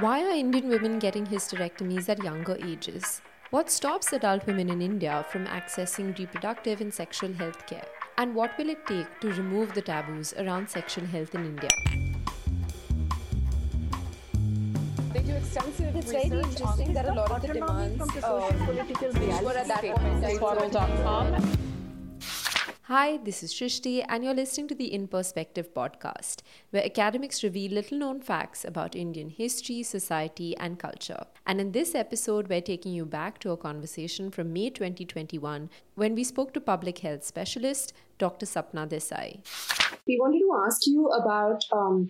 [0.00, 3.20] Why are Indian women getting hysterectomies at younger ages?
[3.50, 7.88] What stops adult women in India from accessing reproductive and sexual health care?
[8.16, 11.70] And what will it take to remove the taboos around sexual health in India?
[15.12, 19.58] They do extensive it's very interesting that a lot of the demands uh, which were
[19.58, 21.67] at that point
[22.88, 26.36] Hi, this is Shrishti, and you're listening to the In Perspective podcast,
[26.70, 31.26] where academics reveal little known facts about Indian history, society, and culture.
[31.46, 36.14] And in this episode, we're taking you back to a conversation from May 2021 when
[36.14, 38.46] we spoke to public health specialist Dr.
[38.46, 39.40] Sapna Desai.
[40.06, 42.08] We wanted to ask you about um,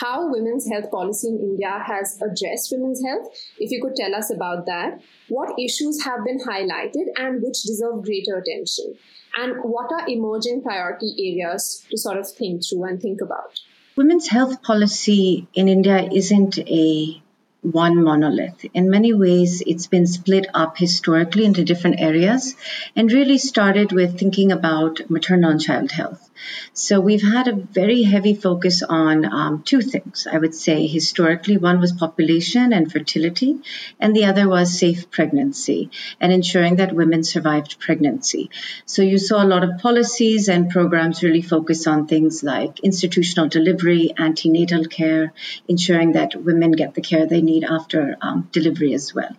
[0.00, 3.26] how women's health policy in India has addressed women's health.
[3.58, 8.04] If you could tell us about that, what issues have been highlighted and which deserve
[8.04, 8.94] greater attention?
[9.36, 13.60] And what are emerging priority areas to sort of think through and think about?
[13.96, 17.22] Women's health policy in India isn't a
[17.62, 18.64] one monolith.
[18.74, 22.54] In many ways, it's been split up historically into different areas
[22.94, 26.30] and really started with thinking about maternal and child health.
[26.72, 30.86] So we've had a very heavy focus on um, two things, I would say.
[30.86, 33.58] Historically, one was population and fertility,
[34.00, 38.50] and the other was safe pregnancy and ensuring that women survived pregnancy.
[38.84, 43.48] So you saw a lot of policies and programs really focus on things like institutional
[43.48, 45.32] delivery, antenatal care,
[45.68, 49.34] ensuring that women get the care they need after um, delivery as well.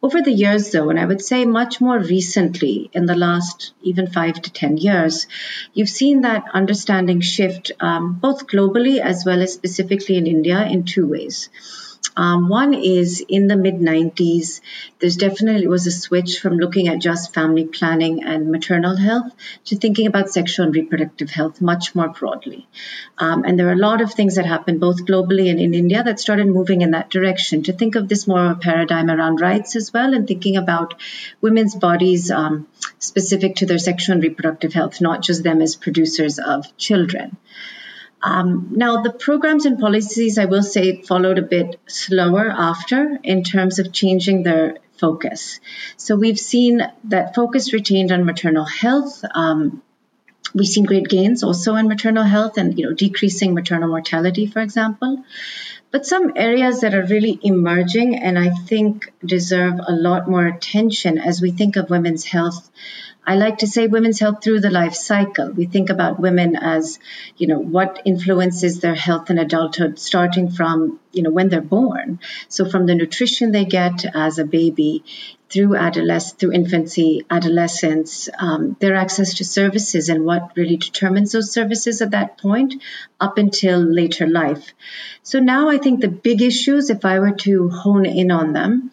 [0.00, 4.06] Over the years, though, and I would say much more recently, in the last even
[4.06, 5.26] five to 10 years,
[5.74, 10.84] you've seen that understanding shift um, both globally as well as specifically in India in
[10.84, 11.48] two ways.
[12.18, 14.60] Um, one is in the mid 90s,
[14.98, 19.32] there's definitely was a switch from looking at just family planning and maternal health
[19.66, 22.66] to thinking about sexual and reproductive health much more broadly.
[23.18, 26.02] Um, and there are a lot of things that happened both globally and in India
[26.02, 29.40] that started moving in that direction to think of this more of a paradigm around
[29.40, 30.94] rights as well and thinking about
[31.40, 32.66] women's bodies um,
[32.98, 37.36] specific to their sexual and reproductive health, not just them as producers of children.
[38.22, 43.44] Um, now, the programs and policies, I will say, followed a bit slower after in
[43.44, 45.60] terms of changing their focus.
[45.96, 49.24] So we've seen that focus retained on maternal health.
[49.34, 49.82] Um,
[50.54, 54.60] we've seen great gains also in maternal health and you know decreasing maternal mortality, for
[54.60, 55.24] example.
[55.90, 61.18] But some areas that are really emerging and I think deserve a lot more attention
[61.18, 62.70] as we think of women's health
[63.28, 65.50] I like to say women's health through the life cycle.
[65.52, 66.98] We think about women as,
[67.36, 72.20] you know, what influences their health in adulthood, starting from, you know, when they're born.
[72.48, 75.04] So from the nutrition they get as a baby,
[75.50, 81.52] through adolescence, through infancy, adolescence, um, their access to services and what really determines those
[81.52, 82.82] services at that point
[83.20, 84.72] up until later life.
[85.22, 88.90] So now I think the big issues, if I were to hone in on them,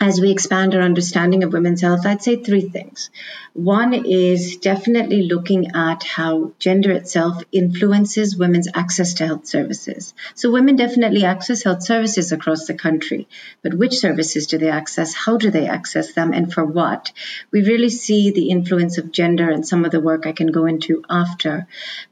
[0.00, 3.10] as we expand our understanding of women's health, I'd say three things.
[3.54, 10.12] One is definitely looking at how gender itself influences women's access to health services.
[10.34, 13.28] So, women definitely access health services across the country,
[13.62, 15.14] but which services do they access?
[15.14, 16.32] How do they access them?
[16.32, 17.12] And for what?
[17.50, 20.66] We really see the influence of gender and some of the work I can go
[20.66, 21.66] into after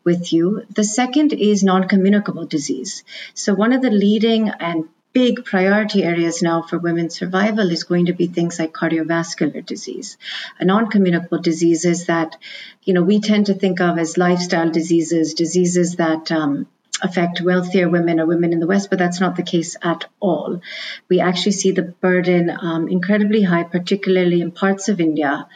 [0.04, 0.62] with you.
[0.74, 3.04] The second is non communicable disease.
[3.34, 8.06] So, one of the leading and big priority areas now for women's survival is going
[8.06, 10.18] to be things like cardiovascular disease,
[10.60, 12.36] non-communicable diseases that,
[12.82, 16.66] you know, we tend to think of as lifestyle diseases, diseases that um,
[17.00, 20.60] affect wealthier women or women in the West, but that's not the case at all.
[21.08, 25.46] We actually see the burden um, incredibly high, particularly in parts of India,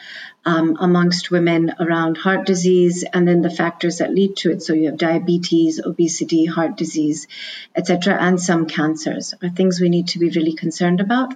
[0.49, 4.63] um, amongst women around heart disease and then the factors that lead to it.
[4.63, 7.27] So you have diabetes, obesity, heart disease,
[7.75, 11.35] etc., and some cancers are things we need to be really concerned about.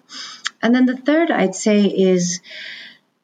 [0.64, 2.42] And then the third, I'd say, is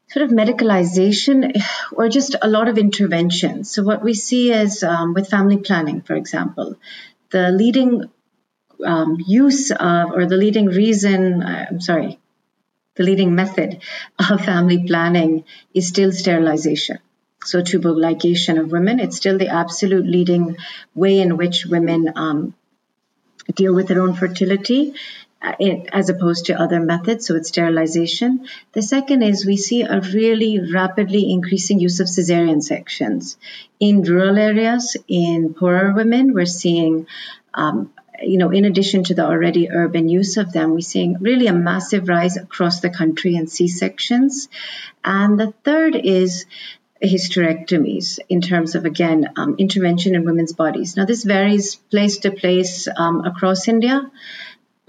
[0.09, 1.59] sort of medicalization
[1.91, 3.63] or just a lot of intervention.
[3.63, 6.75] So what we see is um, with family planning, for example,
[7.31, 8.03] the leading
[8.85, 12.19] um, use of or the leading reason, uh, I'm sorry,
[12.99, 13.81] the leading method
[14.29, 16.99] of family planning is still sterilization.
[17.45, 20.57] So, tubal ligation of women, it's still the absolute leading
[20.93, 22.53] way in which women um,
[23.55, 24.93] deal with their own fertility.
[25.41, 25.53] Uh,
[25.93, 28.45] as opposed to other methods, so it's sterilization.
[28.73, 33.37] The second is we see a really rapidly increasing use of cesarean sections
[33.79, 34.97] in rural areas.
[35.07, 37.07] In poorer women, we're seeing
[37.53, 37.93] um,
[38.23, 41.53] you know, in addition to the already urban use of them, we're seeing really a
[41.53, 44.49] massive rise across the country in C sections.
[45.03, 46.45] And the third is
[47.01, 50.97] hysterectomies in terms of, again, um, intervention in women's bodies.
[50.97, 54.11] Now, this varies place to place um, across India.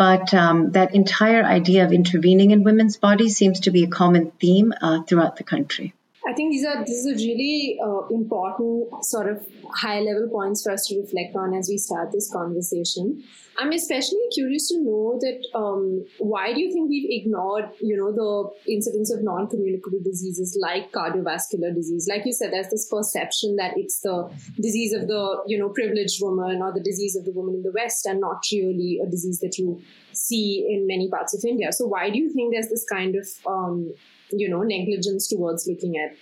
[0.00, 4.30] but um, that entire idea of intervening in women's bodies seems to be a common
[4.40, 5.92] theme uh, throughout the country.
[6.30, 9.44] I think these are this is a really uh, important sort of
[9.82, 13.24] high level points for us to reflect on as we start this conversation.
[13.58, 18.12] I'm especially curious to know that um, why do you think we've ignored, you know,
[18.12, 22.06] the incidence of non-communicable diseases like cardiovascular disease?
[22.08, 24.30] Like you said, there's this perception that it's the
[24.60, 27.72] disease of the, you know, privileged woman or the disease of the woman in the
[27.72, 31.72] West, and not really a disease that you see in many parts of India.
[31.72, 33.92] So why do you think there's this kind of, um,
[34.32, 36.16] you know, negligence towards looking at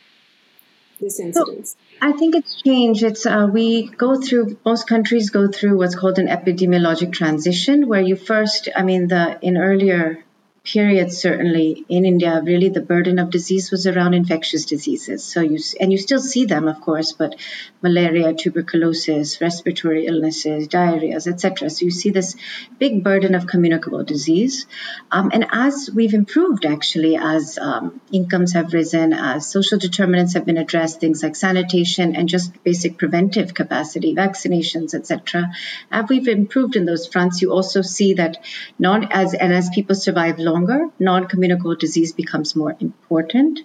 [1.00, 1.70] this incidence?
[1.70, 3.02] So, I think it's changed.
[3.02, 8.00] It's uh, we go through most countries go through what's called an epidemiologic transition, where
[8.00, 10.24] you first, I mean, the in earlier
[10.72, 15.24] period, certainly in India, really the burden of disease was around infectious diseases.
[15.24, 17.36] So you and you still see them, of course, but
[17.82, 21.70] malaria, tuberculosis, respiratory illnesses, diarrheas, etc.
[21.70, 22.36] So you see this
[22.78, 24.66] big burden of communicable disease.
[25.10, 30.44] Um, and as we've improved, actually, as um, incomes have risen, as social determinants have
[30.44, 35.50] been addressed, things like sanitation and just basic preventive capacity, vaccinations, etc.
[35.90, 38.38] As we've improved in those fronts, you also see that
[38.78, 43.60] not as and as people survive long longer, non-communicable disease becomes more important.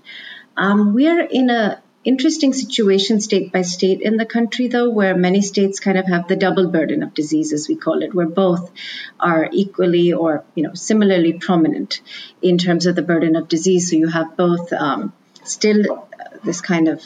[0.56, 5.16] Um, we are in a interesting situation state by state in the country though where
[5.16, 8.28] many states kind of have the double burden of disease as we call it where
[8.28, 8.72] both
[9.22, 12.02] are equally or you know similarly prominent
[12.42, 15.14] in terms of the burden of disease so you have both um,
[15.46, 16.10] still
[16.44, 17.02] this kind of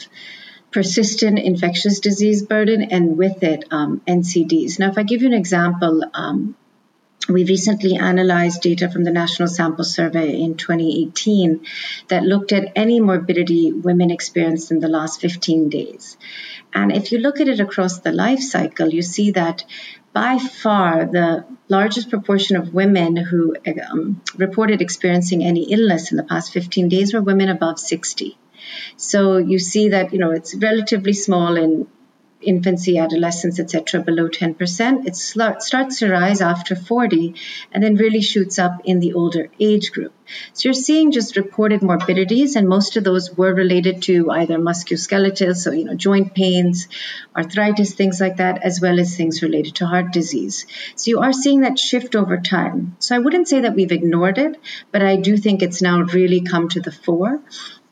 [0.72, 5.40] persistent infectious disease burden and with it um, ncds now if i give you an
[5.44, 6.56] example um,
[7.28, 11.66] we recently analyzed data from the National Sample Survey in 2018
[12.08, 16.16] that looked at any morbidity women experienced in the last 15 days.
[16.72, 19.64] And if you look at it across the life cycle, you see that
[20.12, 23.54] by far the largest proportion of women who
[23.90, 28.38] um, reported experiencing any illness in the past 15 days were women above 60.
[28.96, 31.86] So you see that you know it's relatively small in
[32.48, 35.06] infancy, adolescence, etc., below 10%.
[35.06, 37.34] It starts to rise after 40
[37.72, 40.14] and then really shoots up in the older age group.
[40.52, 45.56] So you're seeing just reported morbidities, and most of those were related to either musculoskeletal,
[45.56, 46.86] so you know joint pains,
[47.34, 50.66] arthritis, things like that, as well as things related to heart disease.
[50.96, 52.96] So you are seeing that shift over time.
[52.98, 54.60] So I wouldn't say that we've ignored it,
[54.92, 57.40] but I do think it's now really come to the fore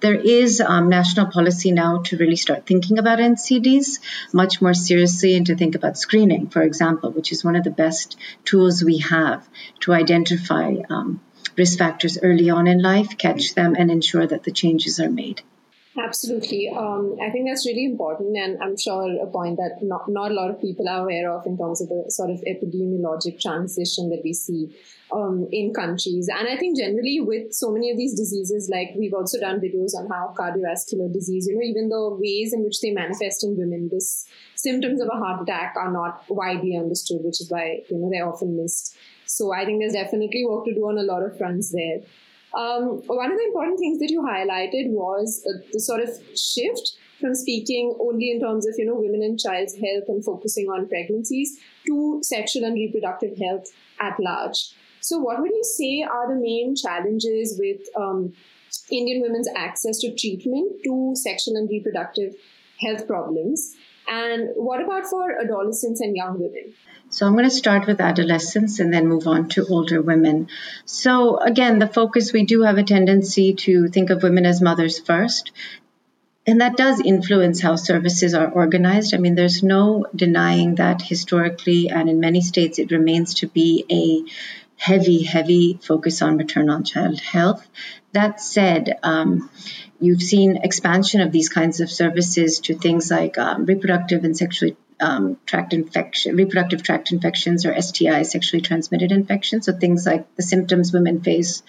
[0.06, 3.98] there is um, national policy now to really start thinking about NCDs
[4.32, 7.72] much more seriously and to think about screening, for example, which is one of the
[7.72, 9.48] best tools we have
[9.80, 11.20] to identify um,
[11.56, 15.42] risk factors early on in life, catch them, and ensure that the changes are made.
[15.98, 16.68] Absolutely.
[16.68, 20.34] Um, I think that's really important, and I'm sure a point that not, not a
[20.34, 24.20] lot of people are aware of in terms of the sort of epidemiologic transition that
[24.22, 24.76] we see
[25.10, 26.28] um, in countries.
[26.28, 29.94] And I think generally with so many of these diseases, like we've also done videos
[29.94, 33.88] on how cardiovascular disease, you know, even the ways in which they manifest in women,
[33.90, 38.10] this symptoms of a heart attack are not widely understood, which is why, you know,
[38.12, 38.94] they're often missed.
[39.24, 42.00] So I think there's definitely work to do on a lot of fronts there.
[42.56, 46.96] Um, one of the important things that you highlighted was uh, the sort of shift
[47.20, 50.88] from speaking only in terms of you know women and child's health and focusing on
[50.88, 54.72] pregnancies to sexual and reproductive health at large.
[55.00, 58.32] So, what would you say are the main challenges with um,
[58.90, 62.34] Indian women's access to treatment to sexual and reproductive
[62.80, 63.74] health problems?
[64.08, 66.74] And what about for adolescents and young women?
[67.08, 70.48] So I'm going to start with adolescents and then move on to older women.
[70.84, 74.98] So again, the focus we do have a tendency to think of women as mothers
[74.98, 75.52] first.
[76.48, 79.14] And that does influence how services are organized.
[79.14, 83.84] I mean, there's no denying that historically and in many states it remains to be
[83.90, 84.30] a
[84.76, 87.66] heavy, heavy focus on maternal child health.
[88.12, 89.50] That said, um,
[90.00, 94.76] you've seen expansion of these kinds of services to things like um, reproductive and sexually
[95.00, 99.66] um, tract infection, reproductive tract infections or STIs, sexually transmitted infections.
[99.66, 101.62] So things like the symptoms women face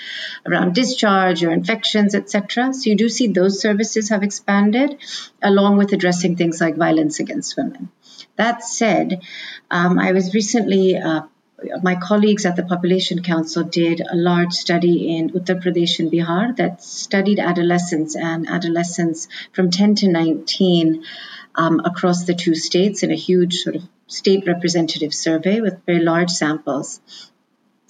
[0.45, 2.73] around discharge or infections, etc.
[2.73, 4.97] So you do see those services have expanded,
[5.41, 7.89] along with addressing things like violence against women.
[8.35, 9.21] That said,
[9.71, 11.21] um, I was recently uh,
[11.81, 16.55] my colleagues at the Population Council did a large study in Uttar Pradesh and Bihar
[16.57, 21.03] that studied adolescents and adolescents from 10 to 19
[21.57, 25.99] um, across the two states in a huge sort of state representative survey with very
[25.99, 27.01] large samples.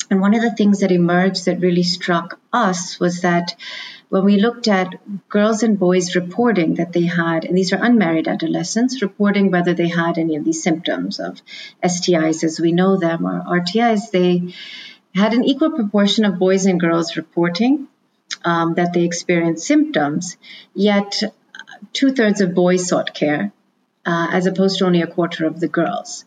[0.10, 3.56] And one of the things that emerged that really struck us was that
[4.10, 4.96] when we looked at
[5.28, 9.90] girls and boys reporting that they had, and these are unmarried adolescents, reporting whether they
[9.90, 11.42] had any of these symptoms of
[11.84, 14.54] STIs as we know them or RTIs, they
[15.14, 17.88] had an equal proportion of boys and girls reporting
[18.46, 20.38] um, that they experienced symptoms,
[20.74, 21.22] yet
[21.92, 23.52] two thirds of boys sought care,
[24.08, 26.26] uh, as opposed to only a quarter of the girls.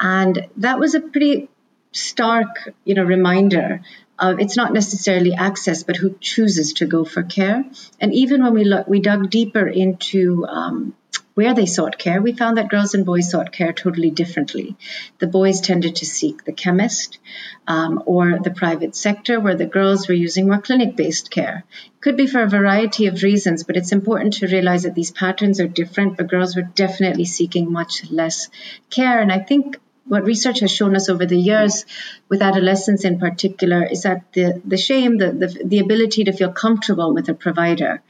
[0.00, 1.48] And that was a pretty
[1.92, 3.82] stark, you know, reminder
[4.18, 7.64] of it's not necessarily access, but who chooses to go for care.
[8.00, 10.94] And even when we look, we dug deeper into um,
[11.38, 14.76] where they sought care, we found that girls and boys sought care totally differently.
[15.20, 17.20] The boys tended to seek the chemist
[17.68, 21.62] um, or the private sector, where the girls were using more clinic based care.
[21.68, 25.12] It Could be for a variety of reasons, but it's important to realize that these
[25.12, 28.48] patterns are different, but girls were definitely seeking much less
[28.90, 29.20] care.
[29.20, 29.78] And I think
[30.08, 31.84] what research has shown us over the years
[32.28, 36.52] with adolescents in particular is that the, the shame, the, the, the ability to feel
[36.52, 38.02] comfortable with a provider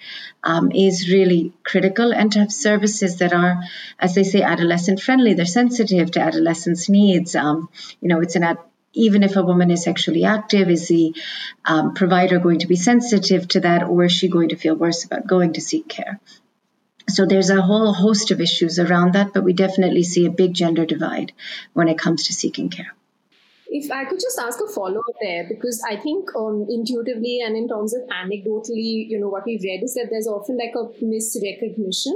[0.43, 3.63] um, is really critical and to have services that are,
[3.99, 5.35] as they say, adolescent friendly.
[5.35, 7.35] They're sensitive to adolescents' needs.
[7.35, 7.69] Um,
[8.01, 8.59] you know, it's an ad-
[8.93, 11.15] even if a woman is sexually active, is the
[11.65, 15.05] um, provider going to be sensitive to that or is she going to feel worse
[15.05, 16.19] about going to seek care?
[17.09, 20.55] So there's a whole host of issues around that, but we definitely see a big
[20.55, 21.33] gender divide
[21.73, 22.95] when it comes to seeking care.
[23.71, 27.55] If I could just ask a follow up there, because I think um, intuitively and
[27.55, 30.89] in terms of anecdotally, you know, what we've read is that there's often like a
[31.05, 32.15] misrecognition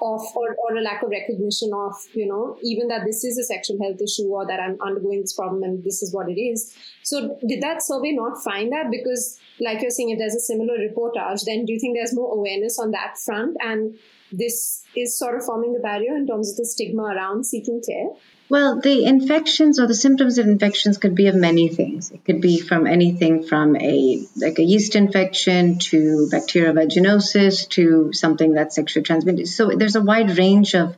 [0.00, 3.44] of, or, or a lack of recognition of, you know, even that this is a
[3.44, 6.74] sexual health issue or that I'm undergoing this problem and this is what it is.
[7.02, 8.90] So did that survey not find that?
[8.90, 12.32] Because like you're saying, if there's a similar reportage, then do you think there's more
[12.32, 13.56] awareness on that front?
[13.60, 13.98] And
[14.38, 18.08] this is sort of forming the barrier in terms of the stigma around seeking care?
[18.48, 22.10] Well, the infections or the symptoms of infections could be of many things.
[22.10, 28.12] It could be from anything from a like a yeast infection to bacterial vaginosis to
[28.12, 29.48] something that's sexually transmitted.
[29.48, 30.96] So there's a wide range of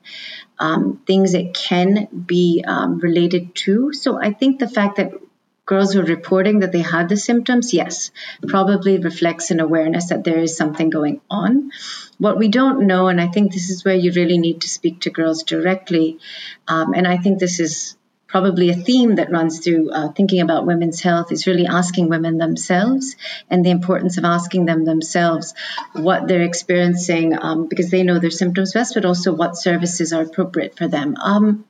[0.59, 3.93] um, things that can be um, related to.
[3.93, 5.13] So I think the fact that
[5.67, 8.13] girls who are reporting that they had the symptoms, yes,
[8.47, 11.73] probably reflects an awareness that there is something going on.
[12.19, 15.01] What we don't know, and I think this is where you really need to speak
[15.01, 16.19] to girls directly,
[16.67, 17.97] um, and I think this is
[18.27, 22.39] probably a theme that runs through uh, thinking about women's health is really asking women
[22.39, 23.17] themselves
[23.49, 25.55] and the importance of asking them themselves
[25.93, 30.23] what they're experiencing um, because they know their symptoms best, but also what services are
[30.23, 31.17] appropriate for them.
[31.17, 31.65] Um,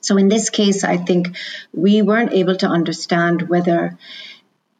[0.00, 1.36] so in this case, I think
[1.72, 3.98] we weren't able to understand whether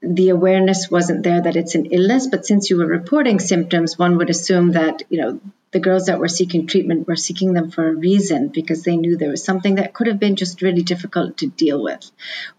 [0.03, 4.17] the awareness wasn't there that it's an illness, but since you were reporting symptoms, one
[4.19, 5.41] would assume that, you know,
[5.71, 9.17] the girls that were seeking treatment were seeking them for a reason because they knew
[9.17, 12.11] there was something that could have been just really difficult to deal with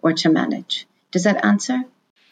[0.02, 0.88] or to manage.
[1.12, 1.84] Does that answer?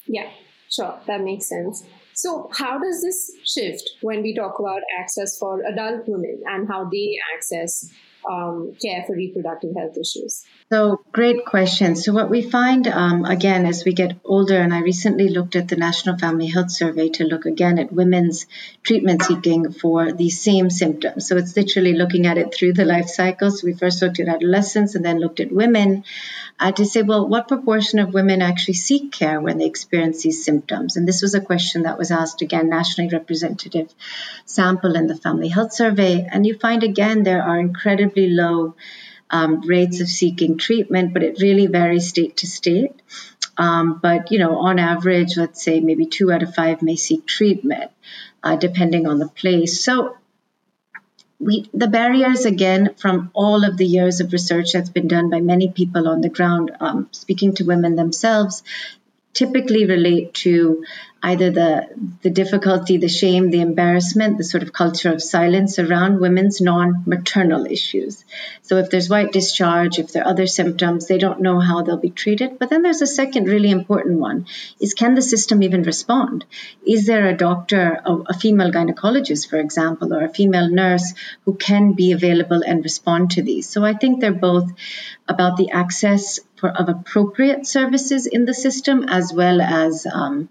[0.07, 0.29] Yeah,
[0.69, 0.97] sure.
[1.07, 1.83] That makes sense.
[2.13, 6.89] So, how does this shift when we talk about access for adult women and how
[6.89, 7.91] they access
[8.29, 10.45] um, care for reproductive health issues?
[10.71, 11.97] So, great question.
[11.97, 15.67] So, what we find um, again as we get older, and I recently looked at
[15.67, 18.45] the National Family Health Survey to look again at women's
[18.81, 21.27] treatment seeking for these same symptoms.
[21.27, 23.51] So, it's literally looking at it through the life cycle.
[23.51, 26.05] So, we first looked at adolescents and then looked at women
[26.57, 30.45] uh, to say, well, what proportion of women actually seek care when they experience these
[30.45, 30.95] symptoms?
[30.95, 33.93] And this was a question that was asked again, nationally representative
[34.45, 36.25] sample in the Family Health Survey.
[36.31, 38.75] And you find again there are incredibly low
[39.31, 43.01] um, rates of seeking treatment, but it really varies state to state.
[43.57, 47.25] Um, but you know, on average, let's say maybe two out of five may seek
[47.25, 47.91] treatment,
[48.43, 49.83] uh, depending on the place.
[49.83, 50.17] So
[51.39, 55.41] we, the barriers again from all of the years of research that's been done by
[55.41, 58.63] many people on the ground um, speaking to women themselves
[59.33, 60.83] typically relate to
[61.23, 61.87] either the
[62.23, 67.65] the difficulty, the shame, the embarrassment, the sort of culture of silence around women's non-maternal
[67.65, 68.25] issues.
[68.63, 71.97] So if there's white discharge, if there are other symptoms, they don't know how they'll
[71.97, 72.57] be treated.
[72.57, 74.47] But then there's a second really important one:
[74.79, 76.45] is can the system even respond?
[76.85, 81.13] Is there a doctor, a, a female gynecologist, for example, or a female nurse
[81.45, 83.69] who can be available and respond to these?
[83.69, 84.71] So I think they're both
[85.27, 90.47] about the access for, of appropriate services in the system as well as um,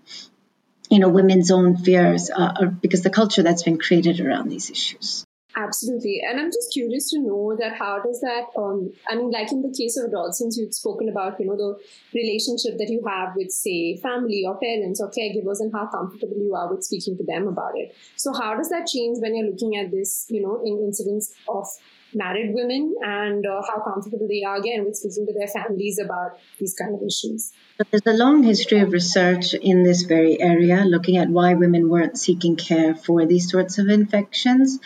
[0.90, 5.24] you know women's own fears uh, because the culture that's been created around these issues.
[5.56, 6.22] Absolutely.
[6.26, 9.62] And i'm just curious to know that how does that um, i mean like in
[9.62, 11.76] the case of adults since you've spoken about you know the
[12.14, 16.54] relationship that you have with say family or parents or caregivers and how comfortable you
[16.54, 17.94] are with speaking to them about it.
[18.16, 21.66] So how does that change when you're looking at this you know in incidents of
[22.14, 26.38] married women and uh, how comfortable they are again with speaking to their families about
[26.58, 27.52] these kind of issues.
[27.90, 32.18] There's a long history of research in this very area looking at why women weren't
[32.18, 34.78] seeking care for these sorts of infections.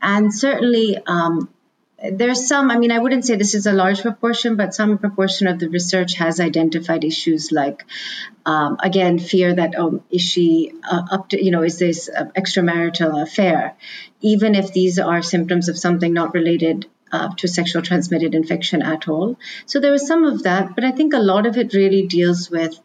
[0.00, 1.48] And certainly, um,
[2.02, 5.46] there's some, I mean, I wouldn't say this is a large proportion, but some proportion
[5.46, 7.84] of the research has identified issues like,
[8.46, 13.22] um, again, fear that, oh, is she uh, up to, you know, is this extramarital
[13.22, 13.76] affair?
[14.20, 19.08] Even if these are symptoms of something not related uh, to sexual transmitted infection at
[19.08, 19.36] all.
[19.66, 22.50] So there was some of that, but I think a lot of it really deals
[22.50, 22.78] with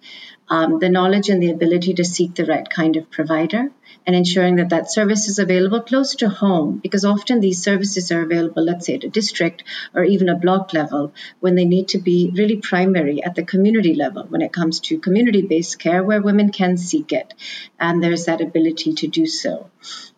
[0.49, 3.71] um, the knowledge and the ability to seek the right kind of provider
[4.05, 8.21] and ensuring that that service is available close to home because often these services are
[8.21, 11.97] available let's say at a district or even a block level when they need to
[11.97, 16.21] be really primary at the community level when it comes to community based care where
[16.21, 17.33] women can seek it
[17.79, 19.69] and there's that ability to do so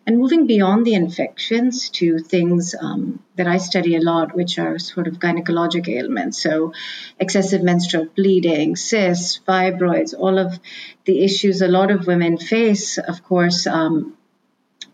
[0.08, 4.80] and moving beyond the infections to things um, that I study a lot, which are
[4.80, 6.42] sort of gynecologic ailments.
[6.42, 6.72] So,
[7.20, 10.58] excessive menstrual bleeding, cysts, fibroids, all of
[11.04, 14.16] the issues a lot of women face, of course, um,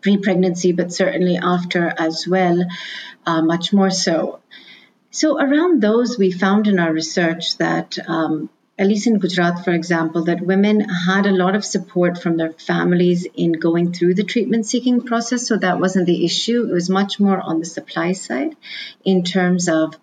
[0.00, 2.66] pre pregnancy, but certainly after as well,
[3.24, 4.40] uh, much more so.
[5.12, 9.72] So, around those, we found in our research that um, at least in Gujarat, for
[9.72, 14.24] example, that women had a lot of support from their families in going through the
[14.24, 15.46] treatment seeking process.
[15.46, 16.66] So that wasn't the issue.
[16.68, 18.56] It was much more on the supply side
[19.04, 19.94] in terms of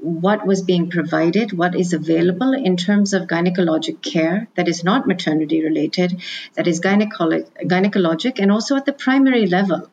[0.00, 5.06] what was being provided, what is available in terms of gynecologic care that is not
[5.06, 6.22] maternity related,
[6.54, 9.90] that is gynecolo- gynecologic, and also at the primary level.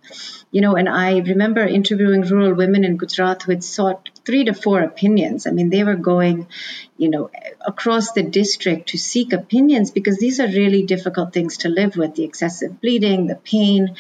[0.50, 4.54] You know, and I remember interviewing rural women in Gujarat who had sought three to
[4.54, 5.46] four opinions.
[5.46, 6.48] I mean, they were going,
[6.98, 7.30] you know,
[7.66, 12.16] across the district to seek opinions because these are really difficult things to live with
[12.16, 13.96] the excessive bleeding, the pain.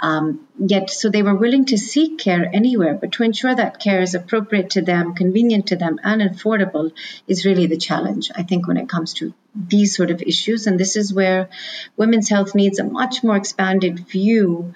[0.00, 4.00] Um, yet, so they were willing to seek care anywhere, but to ensure that care
[4.00, 6.92] is appropriate to them, convenient to them, and affordable
[7.26, 10.68] is really the challenge, I think, when it comes to these sort of issues.
[10.68, 11.48] And this is where
[11.96, 14.74] women's health needs a much more expanded view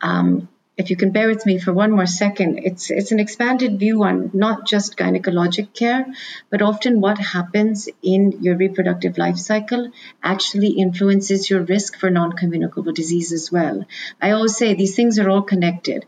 [0.00, 3.78] um, if you can bear with me for one more second, it's it's an expanded
[3.78, 6.06] view on not just gynecologic care,
[6.50, 9.90] but often what happens in your reproductive life cycle
[10.22, 13.84] actually influences your risk for non-communicable disease as well.
[14.20, 16.06] I always say these things are all connected.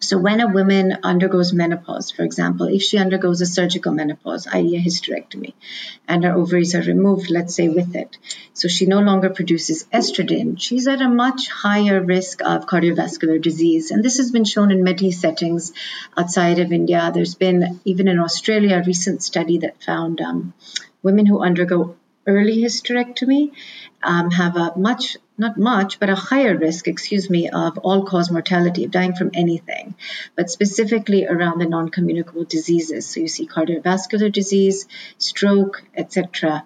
[0.00, 4.76] So when a woman undergoes menopause, for example, if she undergoes a surgical menopause, i.e.
[4.76, 5.54] a hysterectomy,
[6.06, 8.16] and her ovaries are removed, let's say with it,
[8.54, 13.90] so she no longer produces estrogen, she's at a much higher risk of cardiovascular disease.
[13.90, 15.72] And this has been shown in many settings
[16.16, 17.10] outside of India.
[17.12, 20.54] There's been, even in Australia, a recent study that found um,
[21.02, 21.96] women who undergo
[22.28, 23.50] early hysterectomy
[24.02, 28.28] um, have a much not much, but a higher risk, excuse me, of all cause
[28.28, 29.94] mortality, of dying from anything,
[30.34, 33.08] but specifically around the non communicable diseases.
[33.08, 34.86] So you see cardiovascular disease,
[35.18, 36.64] stroke, etc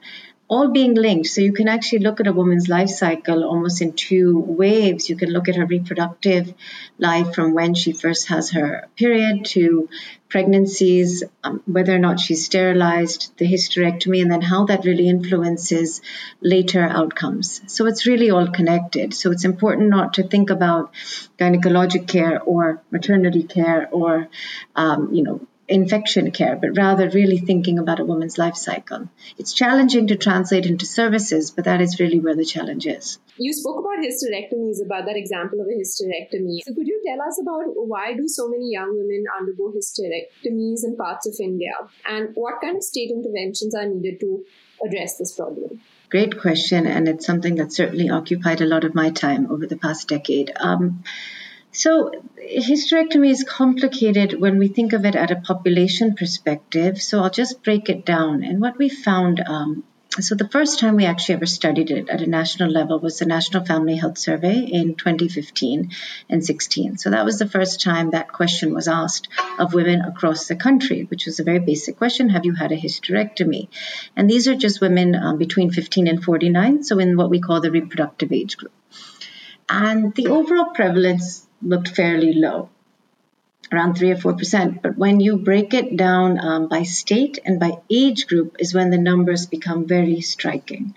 [0.49, 1.29] all being linked.
[1.29, 5.09] So you can actually look at a woman's life cycle almost in two waves.
[5.09, 6.53] You can look at her reproductive
[6.99, 9.89] life from when she first has her period to
[10.29, 16.01] pregnancies, um, whether or not she's sterilized, the hysterectomy, and then how that really influences
[16.41, 17.61] later outcomes.
[17.67, 19.15] So it's really all connected.
[19.15, 20.93] So it's important not to think about
[21.39, 24.29] gynecologic care or maternity care or,
[24.75, 29.09] um, you know, infection care, but rather really thinking about a woman's life cycle.
[29.39, 33.19] It's challenging to translate into services, but that is really where the challenge is.
[33.37, 36.61] You spoke about hysterectomies, about that example of a hysterectomy.
[36.65, 40.97] So could you tell us about why do so many young women undergo hysterectomies in
[40.97, 41.73] parts of India,
[42.07, 44.45] and what kind of state interventions are needed to
[44.87, 45.81] address this problem?
[46.11, 49.79] Great question, and it's something that certainly occupied a lot of my time over the
[49.79, 50.53] past decade.
[50.61, 51.03] Um,
[51.73, 57.01] so, hysterectomy is complicated when we think of it at a population perspective.
[57.01, 58.43] So, I'll just break it down.
[58.45, 59.85] And what we found um,
[60.21, 63.25] so, the first time we actually ever studied it at a national level was the
[63.25, 65.91] National Family Health Survey in 2015
[66.29, 66.99] and 16.
[66.99, 71.05] So, that was the first time that question was asked of women across the country,
[71.05, 73.69] which was a very basic question Have you had a hysterectomy?
[74.15, 77.63] And these are just women um, between 15 and 49, so in what we call
[77.63, 78.73] the reproductive age group.
[79.67, 82.69] And the overall prevalence looked fairly low,
[83.73, 84.83] around 3 or 4%.
[84.83, 88.91] But when you break it down um, by state and by age group, is when
[88.91, 90.95] the numbers become very striking.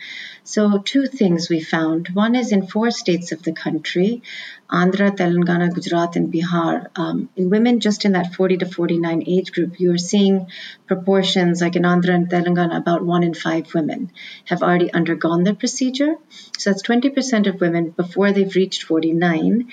[0.48, 2.10] So, two things we found.
[2.10, 4.22] One is in four states of the country
[4.70, 6.88] Andhra, Telangana, Gujarat, and Bihar.
[6.96, 10.46] Um, in women just in that 40 to 49 age group, you are seeing
[10.86, 14.12] proportions like in Andhra and Telangana, about one in five women
[14.46, 16.14] have already undergone the procedure.
[16.60, 19.72] So, that's 20% of women before they've reached 49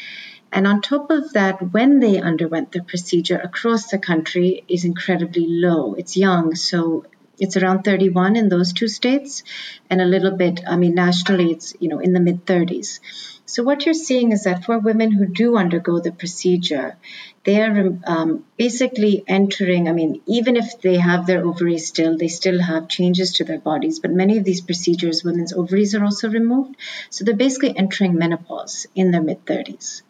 [0.52, 5.46] and on top of that, when they underwent the procedure across the country is incredibly
[5.48, 5.94] low.
[5.94, 7.06] It's young, so
[7.38, 9.42] it's around 31 in those two states,
[9.88, 13.00] and a little bit, I mean, nationally, it's, you know, in the mid 30s.
[13.46, 16.96] So what you're seeing is that for women who do undergo the procedure,
[17.44, 19.88] they're um, basically entering.
[19.88, 23.58] I mean, even if they have their ovaries still, they still have changes to their
[23.58, 23.98] bodies.
[23.98, 26.76] But many of these procedures, women's ovaries are also removed.
[27.10, 30.02] So they're basically entering menopause in their mid 30s.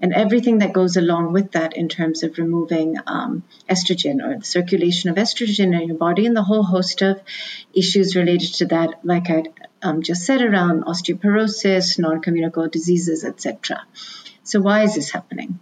[0.00, 4.44] And everything that goes along with that in terms of removing um, estrogen or the
[4.44, 7.20] circulation of estrogen in your body, and the whole host of
[7.72, 9.44] issues related to that, like I
[9.82, 13.86] um, just said, around osteoporosis, non communicable diseases, etc.
[14.42, 15.60] So, why is this happening?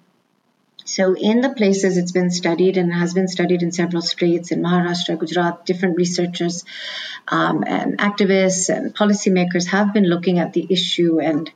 [0.88, 4.62] So, in the places it's been studied and has been studied in several states, in
[4.62, 6.64] Maharashtra, Gujarat, different researchers
[7.29, 11.53] um, and activists and policymakers have been looking at the issue and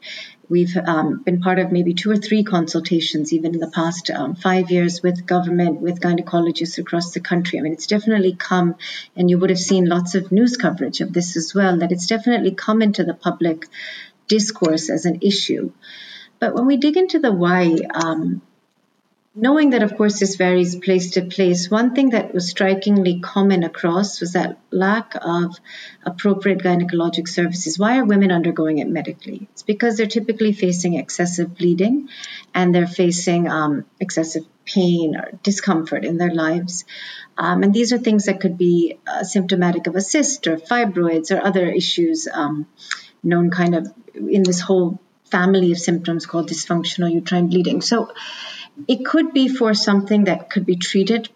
[0.51, 4.35] We've um, been part of maybe two or three consultations, even in the past um,
[4.35, 7.59] five years, with government, with gynecologists across the country.
[7.59, 8.75] I mean, it's definitely come,
[9.17, 12.07] and you would have seen lots of news coverage of this as well, that it's
[12.07, 13.67] definitely come into the public
[14.29, 15.73] discourse as an issue.
[16.39, 18.43] But when we dig into the why, um,
[19.35, 23.65] knowing that, of course, this varies place to place, one thing that was strikingly common
[23.65, 25.57] across was that lack of
[26.05, 27.79] appropriate gynecologic services.
[27.79, 29.49] Why are women undergoing it medically?
[29.53, 32.11] It's because they're typically facing excessive bleeding
[32.55, 36.85] and they're facing um, excessive pain or discomfort in their lives.
[37.39, 41.35] Um, and these are things that could be uh, symptomatic of a cyst or fibroids
[41.35, 42.67] or other issues um,
[43.23, 47.81] known kind of in this whole family of symptoms called dysfunctional uterine bleeding.
[47.81, 48.13] So
[48.89, 51.29] it could be for something that could be treated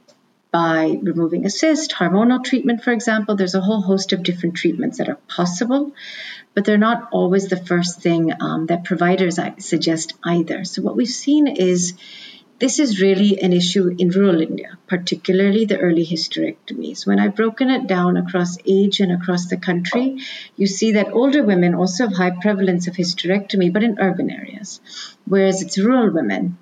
[0.50, 3.36] by removing a cyst, hormonal treatment, for example.
[3.36, 5.92] There's a whole host of different treatments that are possible,
[6.54, 10.64] but they're not always the first thing um, that providers suggest either.
[10.64, 11.94] So, what we've seen is
[12.58, 17.06] this is really an issue in rural India, particularly the early hysterectomies.
[17.06, 20.20] When I've broken it down across age and across the country,
[20.56, 24.80] you see that older women also have high prevalence of hysterectomy, but in urban areas,
[25.26, 26.56] whereas it's rural women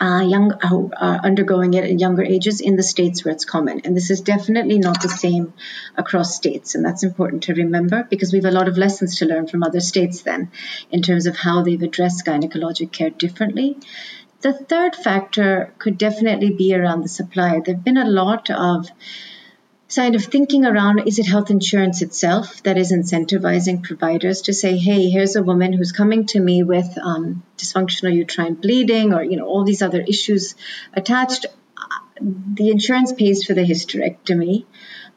[0.00, 3.80] uh, young who are undergoing it at younger ages in the states where it's common.
[3.84, 5.52] And this is definitely not the same
[5.96, 6.74] across states.
[6.74, 9.62] And that's important to remember because we have a lot of lessons to learn from
[9.62, 10.50] other states then
[10.90, 13.76] in terms of how they've addressed gynecologic care differently.
[14.40, 17.60] The third factor could definitely be around the supply.
[17.64, 18.88] There have been a lot of
[19.94, 24.76] kind of thinking around is it health insurance itself that is incentivizing providers to say,
[24.76, 29.36] hey, here's a woman who's coming to me with um, dysfunctional uterine bleeding or you
[29.36, 30.54] know all these other issues
[30.92, 31.46] attached.
[32.20, 34.66] The insurance pays for the hysterectomy.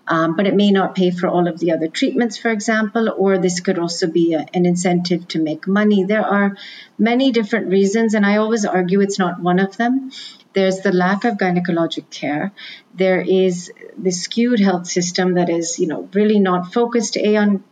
[0.07, 3.37] Um, but it may not pay for all of the other treatments, for example, or
[3.37, 6.03] this could also be a, an incentive to make money.
[6.03, 6.57] There are
[6.97, 10.11] many different reasons, and I always argue it's not one of them.
[10.53, 12.51] There's the lack of gynecologic care.
[12.93, 17.63] There is the skewed health system that is, you know, really not focused A on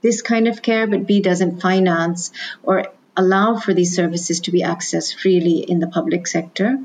[0.00, 2.32] this kind of care, but B doesn't finance
[2.62, 6.78] or allow for these services to be accessed freely in the public sector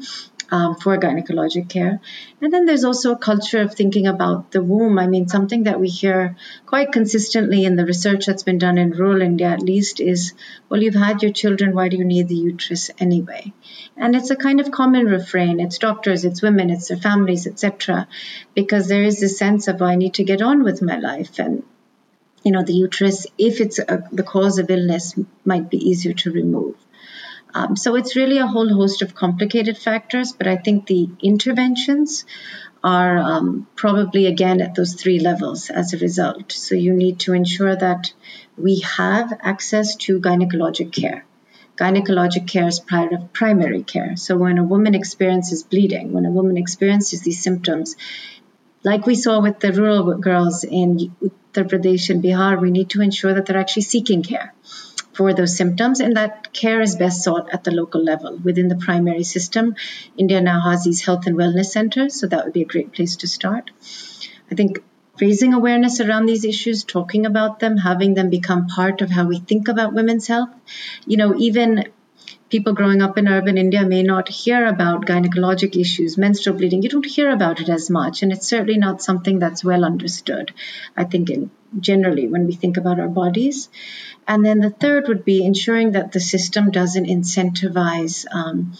[0.51, 1.99] um, for gynecologic care.
[2.41, 4.97] And then there's also a culture of thinking about the womb.
[4.99, 6.35] I mean, something that we hear
[6.65, 10.33] quite consistently in the research that's been done in rural India, at least, is
[10.69, 13.53] well, you've had your children, why do you need the uterus anyway?
[13.97, 15.59] And it's a kind of common refrain.
[15.59, 18.07] It's doctors, it's women, it's their families, etc.
[18.55, 21.39] Because there is this sense of, well, I need to get on with my life.
[21.39, 21.63] And
[22.43, 26.31] you know, the uterus, if it's a, the cause of illness, might be easier to
[26.31, 26.75] remove.
[27.53, 32.25] Um, so it's really a whole host of complicated factors, but I think the interventions
[32.83, 36.51] are um, probably again at those three levels as a result.
[36.51, 38.13] So you need to ensure that
[38.57, 41.25] we have access to gynecologic care.
[41.75, 44.15] Gynecologic care is part of primary care.
[44.15, 47.95] So when a woman experiences bleeding, when a woman experiences these symptoms,
[48.83, 53.01] like we saw with the rural girls in Uttar Pradesh and Bihar, we need to
[53.01, 54.53] ensure that they're actually seeking care
[55.19, 58.77] for those symptoms, and that care is best sought at the local level within the
[58.77, 59.75] primary system.
[60.17, 63.17] India now has these health and wellness centers, so that would be a great place
[63.17, 63.71] to start.
[64.49, 64.79] I think
[65.19, 69.39] raising awareness around these issues, talking about them, having them become part of how we
[69.39, 70.55] think about women's health.
[71.05, 71.89] You know, even
[72.49, 76.81] people growing up in urban India may not hear about gynecologic issues, menstrual bleeding.
[76.81, 80.53] You don't hear about it as much, and it's certainly not something that's well understood.
[80.95, 83.69] I think in generally when we think about our bodies.
[84.27, 88.73] And then the third would be ensuring that the system doesn't incentivize um,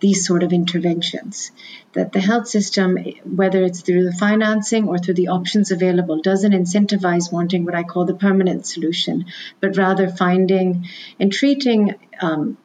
[0.00, 1.50] these sort of interventions.
[1.94, 6.52] That the health system, whether it's through the financing or through the options available, doesn't
[6.52, 9.26] incentivize wanting what I call the permanent solution,
[9.60, 12.58] but rather finding and treating um,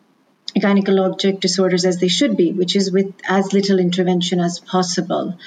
[0.52, 5.38] gynecologic disorders as they should be, which is with as little intervention as possible,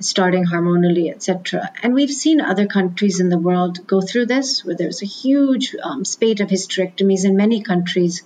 [0.00, 1.70] starting hormonally, etc.
[1.82, 5.74] And we've seen other countries in the world go through this, where there's a huge
[5.82, 8.22] um, spate of hysterectomies in many countries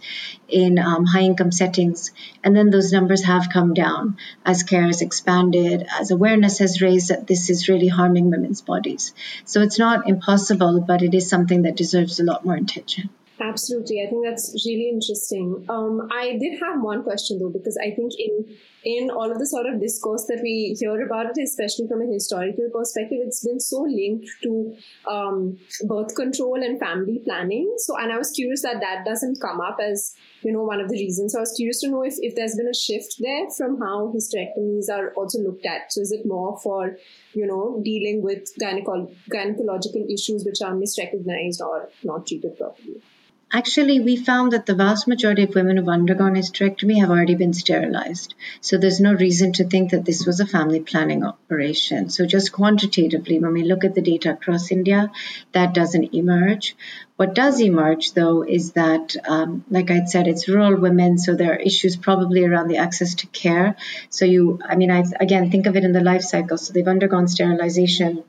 [0.49, 2.13] in um, high income settings.
[2.45, 7.09] And then those numbers have come down as care has expanded, as awareness has raised
[7.09, 9.15] that this is really harming women's bodies.
[9.45, 13.11] So it's not impossible, but it is something that deserves a lot more attention.
[13.39, 15.67] Absolutely, I think that's really interesting.
[15.69, 19.47] Um, I did have one question though, because I think in in all of the
[19.47, 23.61] sort of discourse that we hear about it, especially from a historical perspective, it's been
[23.61, 24.77] so linked to
[25.11, 27.75] um, birth control and family planning.
[27.79, 30.89] So, and I was curious that that doesn't come up as you know one of
[30.89, 31.33] the reasons.
[31.33, 34.15] So, I was curious to know if if there's been a shift there from how
[34.17, 35.93] hysterectomies are also looked at.
[35.93, 36.97] So, is it more for
[37.35, 43.03] you know dealing with gyneco- gynecological issues which are misrecognized or not treated properly?
[43.53, 47.53] Actually, we found that the vast majority of women who've undergone hysterectomy have already been
[47.53, 48.35] sterilized.
[48.61, 52.11] So there's no reason to think that this was a family planning operation.
[52.11, 55.13] So just quantitatively, when we look at the data across India,
[55.53, 56.77] that doesn't emerge.
[57.15, 61.53] What does emerge, though, is that, um, like I said, it's rural women, so there
[61.53, 63.77] are issues probably around the access to care.
[64.11, 66.59] So you, I mean, I again think of it in the life cycle.
[66.59, 68.25] So they've undergone sterilization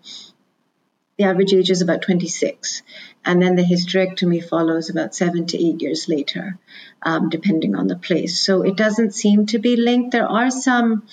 [1.17, 2.84] the average age is about 26.
[3.25, 6.60] And then the hysterectomy follows about seven to eight years later,
[7.01, 8.39] um, depending on the place.
[8.39, 10.12] So it doesn't seem to be linked.
[10.12, 11.08] There are some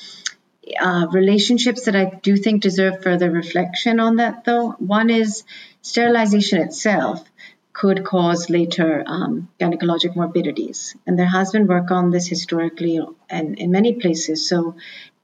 [0.80, 4.72] uh, relationships that I do think deserve further reflection on that, though.
[4.72, 5.42] One is
[5.82, 7.24] sterilization itself
[7.72, 10.94] could cause later um, gynecologic morbidities.
[11.06, 14.48] And there has been work on this historically and in many places.
[14.48, 14.76] So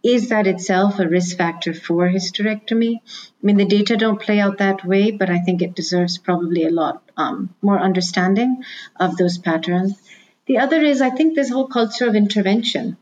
[0.02, 3.00] is that itself a risk factor for hysterectomy?
[3.04, 6.64] I mean, the data don't play out that way, but I think it deserves probably
[6.64, 8.64] a lot um, more understanding
[8.98, 10.00] of those patterns.
[10.46, 12.96] The other is, I think, this whole culture of intervention.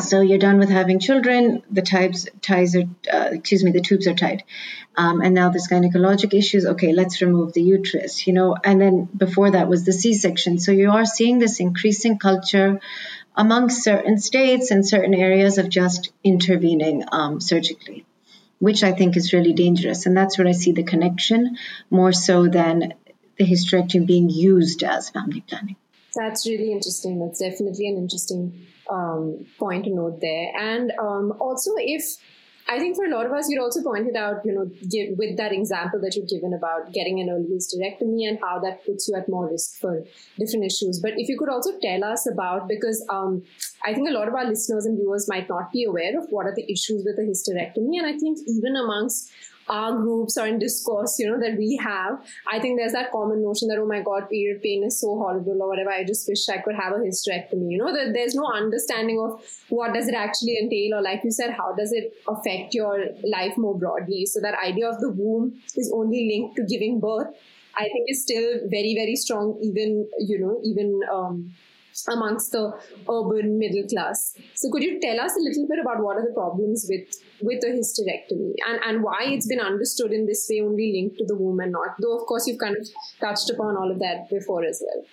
[0.00, 4.06] So you're done with having children, the ties, ties are, uh, excuse me, the tubes
[4.06, 4.44] are tied.
[4.96, 6.64] Um, and now there's gynecologic issues.
[6.64, 10.60] Okay, let's remove the uterus, you know, and then before that was the C-section.
[10.60, 12.80] So you are seeing this increasing culture
[13.38, 18.04] amongst certain states and certain areas of just intervening um, surgically,
[18.58, 20.06] which I think is really dangerous.
[20.06, 21.56] And that's where I see the connection
[21.88, 22.94] more so than
[23.38, 25.76] the hysterectomy being used as family planning.
[26.16, 27.20] That's really interesting.
[27.20, 30.52] That's definitely an interesting um, point to note there.
[30.58, 32.16] And um, also, if
[32.70, 35.38] I think for a lot of us, you'd also pointed out, you know, give, with
[35.38, 39.16] that example that you've given about getting an early hysterectomy and how that puts you
[39.16, 40.04] at more risk for
[40.38, 41.00] different issues.
[41.00, 43.42] But if you could also tell us about, because um,
[43.84, 46.44] I think a lot of our listeners and viewers might not be aware of what
[46.44, 47.96] are the issues with a hysterectomy.
[47.98, 49.30] And I think even amongst
[49.68, 53.42] our groups or in discourse, you know, that we have, I think there's that common
[53.42, 55.90] notion that, oh my God, period pain is so horrible or whatever.
[55.90, 57.70] I just wish I could have a hysterectomy.
[57.70, 61.30] You know, that there's no understanding of what does it actually entail or like you
[61.30, 64.26] said, how does it affect your life more broadly?
[64.26, 67.28] So that idea of the womb is only linked to giving birth.
[67.76, 71.54] I think is still very, very strong, even, you know, even um,
[72.08, 72.72] amongst the
[73.10, 74.34] urban middle class.
[74.54, 77.08] So could you tell us a little bit about what are the problems with
[77.40, 81.24] with a hysterectomy and, and why it's been understood in this way only linked to
[81.24, 82.86] the womb and not though of course you've kind of
[83.20, 85.04] touched upon all of that before as well.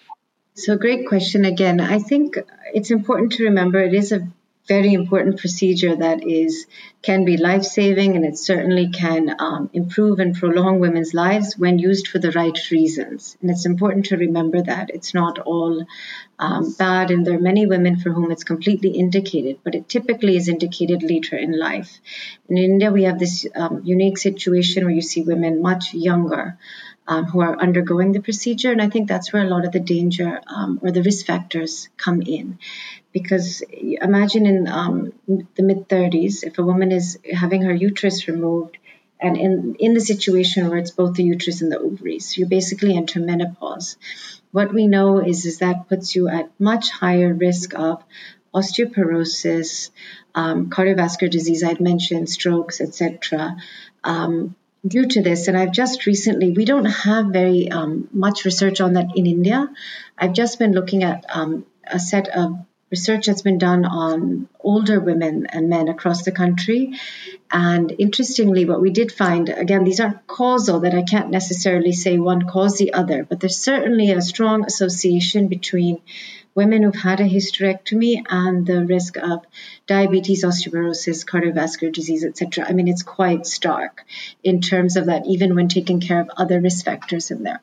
[0.56, 1.80] So great question again.
[1.82, 2.38] I think
[2.74, 4.28] it's important to remember it is a
[4.68, 6.66] very important procedure that is
[7.04, 11.78] can be life saving and it certainly can um, improve and prolong women's lives when
[11.78, 13.38] used for the right reasons.
[13.42, 15.86] And it's important to remember that it's not all
[16.40, 20.36] um, bad, and there are many women for whom it's completely indicated, but it typically
[20.36, 22.00] is indicated later in life.
[22.50, 26.58] In India, we have this um, unique situation where you see women much younger.
[27.08, 28.72] Um, who are undergoing the procedure.
[28.72, 31.88] And I think that's where a lot of the danger um, or the risk factors
[31.98, 32.58] come in
[33.16, 38.78] because imagine in um, the mid 30s, if a woman is having her uterus removed,
[39.22, 42.94] and in, in the situation where it's both the uterus and the ovaries, you basically
[42.98, 43.96] enter menopause.
[44.52, 48.04] What we know is, is that puts you at much higher risk of
[48.54, 49.92] osteoporosis,
[50.36, 53.56] um, cardiovascular disease, I'd mentioned, strokes, etc.
[54.04, 58.82] Um, due to this, and I've just recently, we don't have very um, much research
[58.82, 59.70] on that in India.
[60.18, 62.58] I've just been looking at um, a set of
[62.96, 66.94] research that's been done on older women and men across the country.
[67.52, 72.18] And interestingly, what we did find again, these aren't causal, that I can't necessarily say
[72.18, 76.02] one caused the other, but there's certainly a strong association between
[76.56, 79.44] women who've had a hysterectomy and the risk of
[79.88, 82.66] diabetes, osteoporosis, cardiovascular disease, etc.
[82.66, 84.06] I mean, it's quite stark
[84.42, 87.62] in terms of that, even when taking care of other risk factors in there.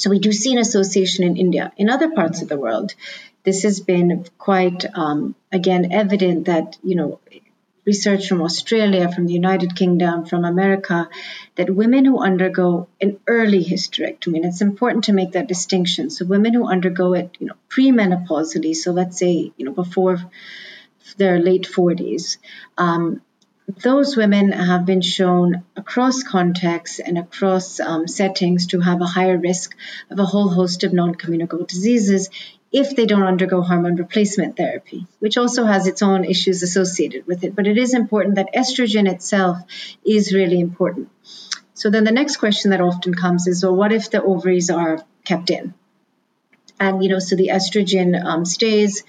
[0.00, 1.72] So we do see an association in India.
[1.76, 2.94] In other parts of the world,
[3.42, 7.20] this has been quite, um, again, evident that, you know,
[7.84, 11.08] research from Australia, from the United Kingdom, from America,
[11.56, 16.10] that women who undergo an early hysterectomy, and it's important to make that distinction.
[16.10, 20.18] So women who undergo it, you know, premenopausally, so let's say, you know, before
[21.16, 22.36] their late 40s,
[22.76, 23.22] um,
[23.82, 29.38] those women have been shown across contexts and across um, settings to have a higher
[29.38, 29.76] risk
[30.10, 32.30] of a whole host of non communicable diseases
[32.72, 37.42] if they don't undergo hormone replacement therapy, which also has its own issues associated with
[37.42, 37.54] it.
[37.56, 39.58] But it is important that estrogen itself
[40.04, 41.08] is really important.
[41.74, 45.04] So then the next question that often comes is well, what if the ovaries are
[45.24, 45.74] kept in?
[46.78, 49.02] And, you know, so the estrogen um, stays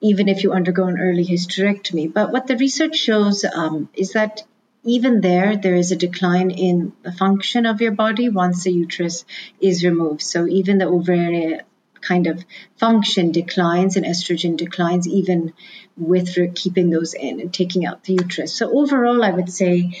[0.00, 2.12] even if you undergo an early hysterectomy.
[2.12, 4.42] But what the research shows um, is that
[4.84, 9.24] even there, there is a decline in the function of your body once the uterus
[9.60, 10.22] is removed.
[10.22, 11.62] So even the ovarian
[12.06, 12.44] kind of
[12.78, 15.52] function declines and estrogen declines even
[15.96, 18.52] with keeping those in and taking out the uterus.
[18.52, 19.92] So overall, I would say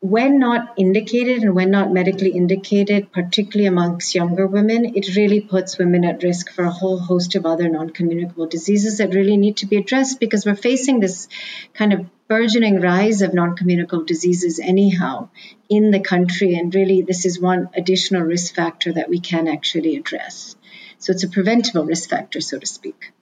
[0.00, 5.78] when not indicated and when not medically indicated, particularly amongst younger women, it really puts
[5.78, 9.56] women at risk for a whole host of other non communicable diseases that really need
[9.58, 11.28] to be addressed because we're facing this
[11.72, 15.28] kind of burgeoning rise of non communicable diseases, anyhow,
[15.68, 16.54] in the country.
[16.54, 20.56] And really, this is one additional risk factor that we can actually address.
[20.98, 23.12] So it's a preventable risk factor, so to speak.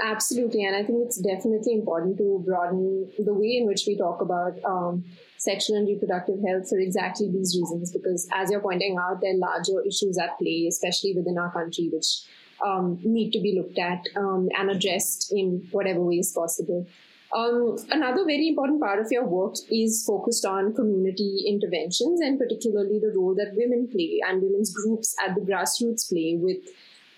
[0.00, 4.20] Absolutely, and I think it's definitely important to broaden the way in which we talk
[4.20, 5.04] about um,
[5.38, 7.92] sexual and reproductive health for exactly these reasons.
[7.92, 11.88] Because as you're pointing out, there are larger issues at play, especially within our country,
[11.92, 12.22] which
[12.64, 16.86] um, need to be looked at um, and addressed in whatever way is possible.
[17.34, 23.00] Um, another very important part of your work is focused on community interventions and particularly
[23.00, 26.58] the role that women play and women's groups at the grassroots play with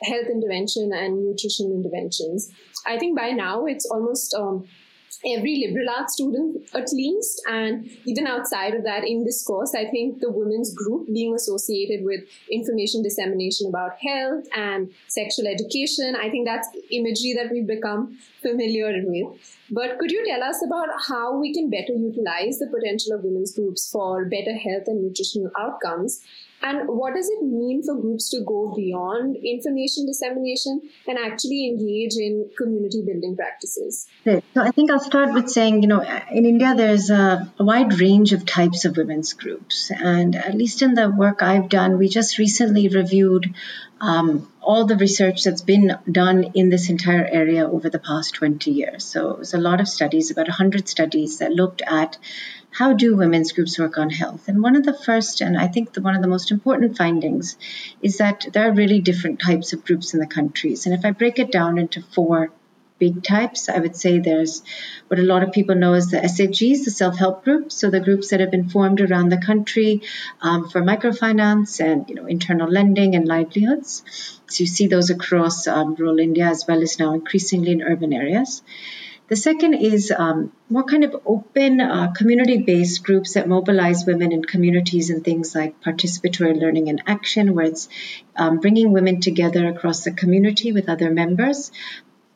[0.03, 2.51] health intervention and nutrition interventions.
[2.87, 4.67] I think by now it's almost um,
[5.25, 9.85] every liberal arts student at least and even outside of that in this course i
[9.85, 16.29] think the women's group being associated with information dissemination about health and sexual education i
[16.29, 21.37] think that's imagery that we've become familiar with but could you tell us about how
[21.39, 26.21] we can better utilize the potential of women's groups for better health and nutritional outcomes
[26.67, 32.17] and what does it mean for groups to go beyond information dissemination and actually engage
[32.17, 34.07] in community building practices?
[34.25, 36.01] So I think I'll start with saying, you know,
[36.31, 39.93] in India, there's a, a wide range of types of women's groups.
[39.93, 43.55] And at least in the work I've done, we just recently reviewed
[44.01, 48.71] um, all the research that's been done in this entire area over the past 20
[48.71, 49.05] years.
[49.05, 52.19] So it was a lot of studies, about 100 studies that looked at
[52.77, 54.49] how do women's groups work on health?
[54.49, 57.57] And one of the first, and I think the, one of the most important findings,
[58.03, 60.85] is that there are really different types of groups in the countries.
[60.85, 62.53] And if I break it down into four
[62.99, 64.63] big types, I would say there's
[65.09, 67.77] what a lot of people know as the SHGs, the self-help groups.
[67.77, 70.03] So the groups that have been formed around the country
[70.43, 74.03] um, for microfinance and you know internal lending and livelihoods.
[74.49, 78.13] So you see those across um, rural India as well as now increasingly in urban
[78.13, 78.63] areas.
[79.29, 84.31] The second is um, more kind of open uh, community based groups that mobilize women
[84.31, 87.89] in communities and things like participatory learning and action, where it's
[88.37, 91.73] um, bringing women together across the community with other members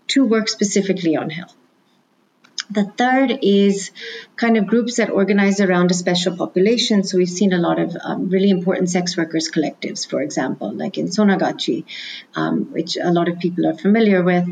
[0.09, 1.55] to work specifically on health.
[2.73, 3.91] The third is
[4.37, 7.03] kind of groups that organize around a special population.
[7.03, 10.97] So we've seen a lot of um, really important sex workers collectives, for example, like
[10.97, 11.85] in Sonagachi,
[12.37, 14.49] um, which a lot of people are familiar with,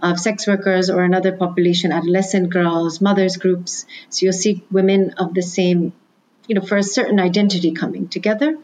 [0.00, 3.86] of sex workers or another population, adolescent girls, mothers groups.
[4.10, 5.94] So you'll see women of the same,
[6.46, 8.58] you know, for a certain identity coming together.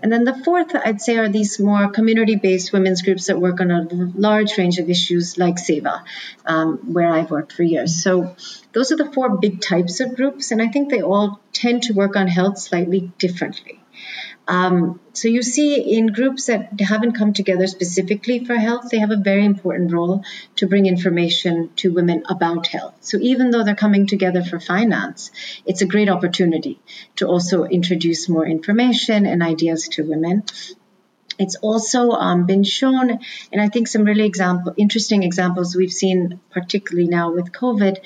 [0.00, 3.60] And then the fourth, I'd say, are these more community based women's groups that work
[3.60, 6.04] on a large range of issues like SEWA,
[6.46, 8.02] um, where I've worked for years.
[8.02, 8.36] So
[8.72, 11.94] those are the four big types of groups, and I think they all tend to
[11.94, 13.80] work on health slightly differently.
[14.48, 19.10] Um, so you see in groups that haven't come together specifically for health, they have
[19.10, 20.24] a very important role
[20.56, 22.94] to bring information to women about health.
[23.00, 25.30] So even though they're coming together for finance,
[25.66, 26.80] it's a great opportunity
[27.16, 30.44] to also introduce more information and ideas to women
[31.38, 33.20] it's also um, been shown,
[33.52, 37.98] and I think some really example, interesting examples we've seen, particularly now with COVID,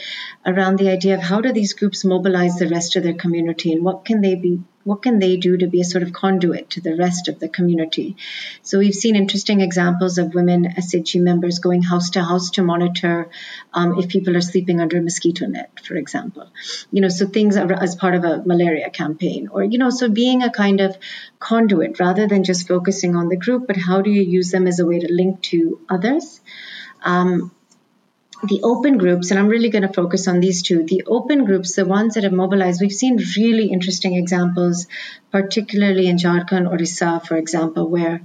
[0.44, 3.82] around the idea of how do these groups mobilize the rest of their community and
[3.82, 6.80] what can they be what can they do to be a sort of conduit to
[6.80, 8.16] the rest of the community?
[8.62, 13.30] So we've seen interesting examples of women SHG members going house to house to monitor
[13.72, 16.48] um, if people are sleeping under a mosquito net, for example.
[16.90, 20.42] You know, so things as part of a malaria campaign, or you know, so being
[20.42, 20.96] a kind of
[21.38, 24.78] conduit rather than just focusing on the group, but how do you use them as
[24.78, 26.40] a way to link to others?
[27.04, 27.52] Um,
[28.44, 30.82] the open groups, and I'm really going to focus on these two.
[30.82, 34.86] The open groups, the ones that have mobilized, we've seen really interesting examples,
[35.30, 38.22] particularly in Jharkhand, Orissa, for example, where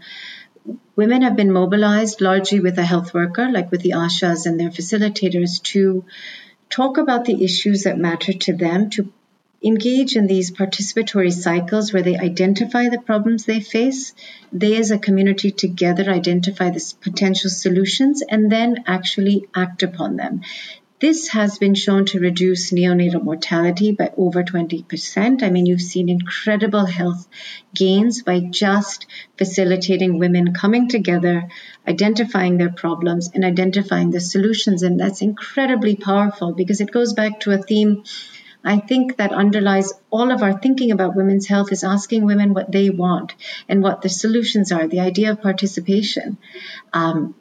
[0.96, 4.70] women have been mobilized largely with a health worker, like with the ASHAs and their
[4.70, 6.04] facilitators, to
[6.70, 9.12] talk about the issues that matter to them, to
[9.64, 14.14] engage in these participatory cycles where they identify the problems they face,
[14.52, 20.42] they as a community together identify the potential solutions, and then actually act upon them.
[21.00, 25.44] This has been shown to reduce neonatal mortality by over 20%.
[25.44, 27.28] I mean, you've seen incredible health
[27.76, 29.06] gains by just
[29.38, 31.50] facilitating women coming together,
[31.88, 34.82] identifying their problems, and identifying the solutions.
[34.82, 38.04] And that's incredibly powerful because it goes back to a theme
[38.68, 42.72] I think that underlies all of our thinking about women's health is asking women what
[42.72, 43.34] they want
[43.70, 46.38] and what the solutions are, the idea of participation.
[46.92, 47.36] Um,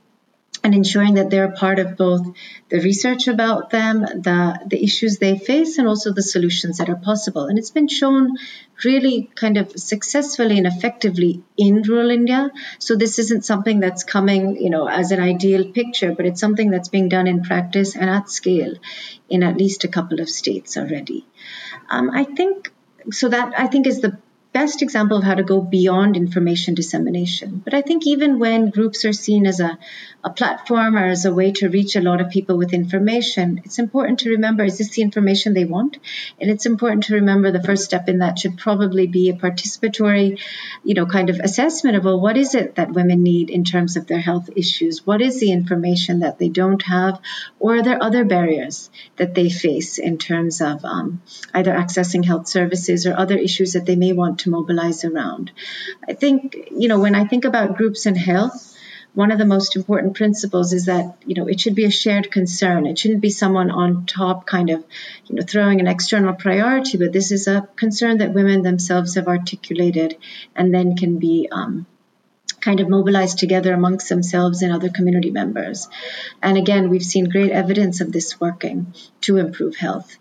[0.67, 2.27] and ensuring that they're part of both
[2.71, 6.97] the research about them, the, the issues they face, and also the solutions that are
[6.97, 7.45] possible.
[7.45, 8.37] And it's been shown
[8.85, 12.51] really kind of successfully and effectively in rural India.
[12.81, 16.69] So this isn't something that's coming, you know, as an ideal picture, but it's something
[16.73, 18.75] that's being done in practice and at scale
[19.29, 21.25] in at least a couple of states already.
[21.89, 22.73] Um, I think
[23.13, 24.19] so that I think is the
[24.57, 27.61] best example of how to go beyond information dissemination.
[27.63, 29.79] But I think even when groups are seen as a,
[30.25, 33.79] a platform or as a way to reach a lot of people with information, it's
[33.79, 35.99] important to remember is this the information they want?
[36.41, 40.41] And it's important to remember the first step in that should probably be a participatory,
[40.85, 43.99] you know, kind of assessment of, well, what is it that women need in terms
[43.99, 45.05] of their health issues?
[45.05, 47.21] What is the information that they don't have?
[47.61, 51.21] Or are there other barriers that they face in terms of um,
[51.53, 55.53] either accessing health services or other issues that they may want to to mobilize around.
[56.09, 58.73] I think, you know, when I think about groups and health,
[59.15, 62.31] one of the most important principles is that you know it should be a shared
[62.31, 62.85] concern.
[62.85, 64.85] It shouldn't be someone on top kind of
[65.27, 69.27] you know throwing an external priority but this is a concern that women themselves have
[69.27, 70.19] articulated
[70.55, 71.87] and then can be um,
[72.61, 75.89] kind of mobilized together amongst themselves and other community members.
[76.43, 78.93] And again we've seen great evidence of this working
[79.23, 80.15] to improve health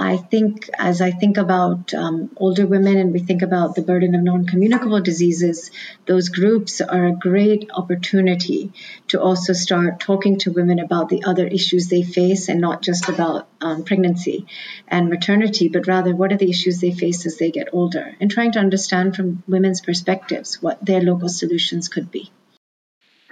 [0.00, 4.14] I think as I think about um, older women and we think about the burden
[4.14, 5.72] of non communicable diseases,
[6.06, 8.72] those groups are a great opportunity
[9.08, 13.08] to also start talking to women about the other issues they face and not just
[13.08, 14.46] about um, pregnancy
[14.86, 18.30] and maternity, but rather what are the issues they face as they get older and
[18.30, 22.30] trying to understand from women's perspectives what their local solutions could be.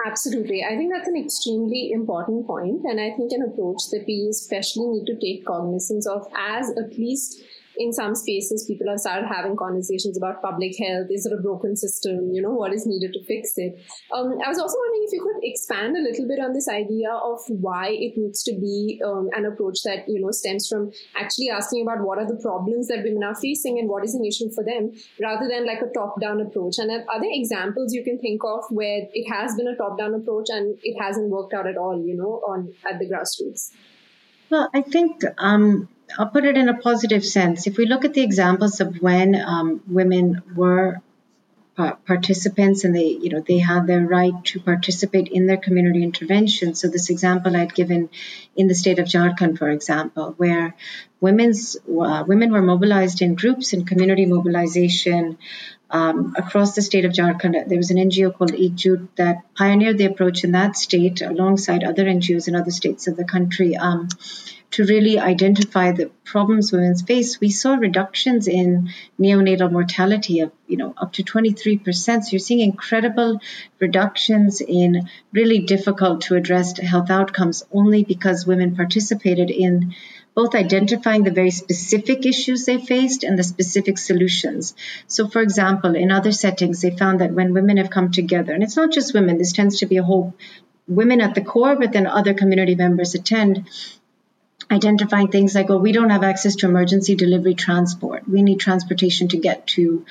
[0.07, 0.63] Absolutely.
[0.63, 4.87] I think that's an extremely important point, and I think an approach that we especially
[4.87, 7.43] need to take cognizance of as at least
[7.79, 11.09] in some spaces, people have started having conversations about public health.
[11.11, 12.33] Is it a broken system?
[12.33, 13.79] You know, what is needed to fix it?
[14.13, 17.13] Um, I was also wondering if you could expand a little bit on this idea
[17.13, 21.51] of why it needs to be um, an approach that, you know, stems from actually
[21.51, 24.51] asking about what are the problems that women are facing and what is an issue
[24.55, 26.79] for them rather than like a top down approach.
[26.79, 30.15] And are there examples you can think of where it has been a top down
[30.15, 33.73] approach and it hasn't worked out at all, you know, on at the grassroots?
[34.51, 37.67] Well, I think um, I'll put it in a positive sense.
[37.67, 41.03] If we look at the examples of when um, women were
[41.77, 46.75] participants and they, you know, they had their right to participate in their community intervention.
[46.75, 48.09] So this example I'd given
[48.57, 50.75] in the state of Jharkhand, for example, where
[51.21, 55.37] women's uh, women were mobilized in groups and community mobilization
[55.91, 57.69] um, across the state of Jharkhand.
[57.69, 62.07] There was an NGO called Ekjut that pioneered the approach in that state alongside other
[62.07, 63.77] NGOs in other states of the country.
[63.77, 64.09] Um,
[64.77, 70.77] to really identify the problems women face, we saw reductions in neonatal mortality of, you
[70.77, 71.95] know, up to 23%.
[71.95, 73.41] So you're seeing incredible
[73.79, 79.95] reductions in really difficult to address health outcomes only because women participated in
[80.35, 84.75] both identifying the very specific issues they faced and the specific solutions.
[85.07, 88.63] So, for example, in other settings, they found that when women have come together, and
[88.63, 90.35] it's not just women, this tends to be a whole
[90.87, 93.67] women at the core, but then other community members attend,
[94.71, 98.29] identifying things like, well, we don't have access to emergency delivery transport.
[98.29, 100.05] We need transportation to get to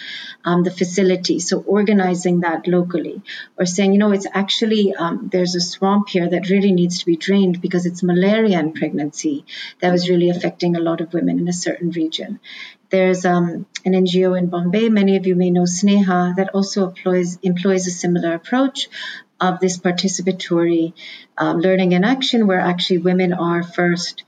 [0.45, 1.39] um, the facility.
[1.39, 3.21] So organizing that locally
[3.57, 7.05] or saying, you know, it's actually, um, there's a swamp here that really needs to
[7.05, 9.45] be drained because it's malaria and pregnancy
[9.81, 12.39] that was really affecting a lot of women in a certain region.
[12.89, 17.37] There's um, an NGO in Bombay, many of you may know Sneha, that also employs,
[17.41, 18.89] employs a similar approach
[19.39, 20.93] of this participatory
[21.37, 24.23] uh, learning and action where actually women are first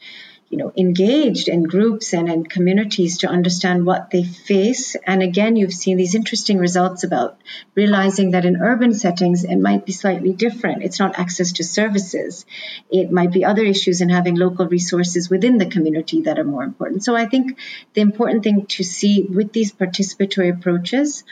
[0.49, 4.95] you know, engaged in groups and in communities to understand what they face.
[5.05, 7.37] And again, you've seen these interesting results about
[7.75, 10.83] realizing that in urban settings, it might be slightly different.
[10.83, 12.45] It's not access to services.
[12.89, 16.63] It might be other issues in having local resources within the community that are more
[16.63, 17.03] important.
[17.03, 17.57] So I think
[17.93, 21.25] the important thing to see with these participatory approaches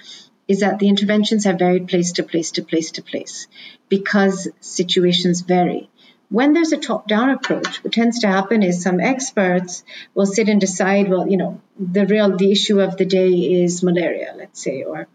[0.47, 3.47] is that the interventions have varied place to place to place to place
[3.89, 5.89] because situations vary.
[6.29, 9.83] When there's a top down approach, what tends to happen is some experts
[10.13, 13.29] will sit and decide, well, you know, the real, the issue of the day
[13.63, 15.07] is malaria, let's say, or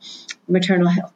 [0.46, 1.12] maternal health.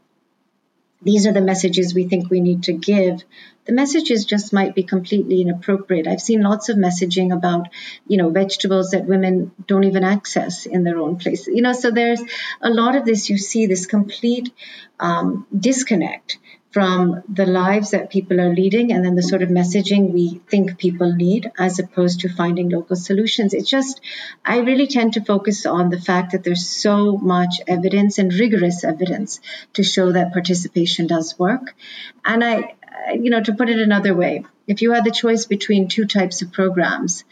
[1.04, 3.22] These are the messages we think we need to give.
[3.66, 6.06] The messages just might be completely inappropriate.
[6.06, 7.68] I've seen lots of messaging about,
[8.06, 11.46] you know, vegetables that women don't even access in their own place.
[11.46, 12.22] You know, so there's
[12.60, 13.30] a lot of this.
[13.30, 14.52] You see this complete
[14.98, 16.38] um, disconnect
[16.74, 20.76] from the lives that people are leading and then the sort of messaging we think
[20.76, 23.54] people need as opposed to finding local solutions.
[23.54, 24.00] It's just,
[24.44, 28.82] I really tend to focus on the fact that there's so much evidence and rigorous
[28.82, 29.38] evidence
[29.74, 31.76] to show that participation does work.
[32.24, 32.74] And I,
[33.12, 36.42] you know, to put it another way, if you had the choice between two types
[36.42, 37.22] of programs,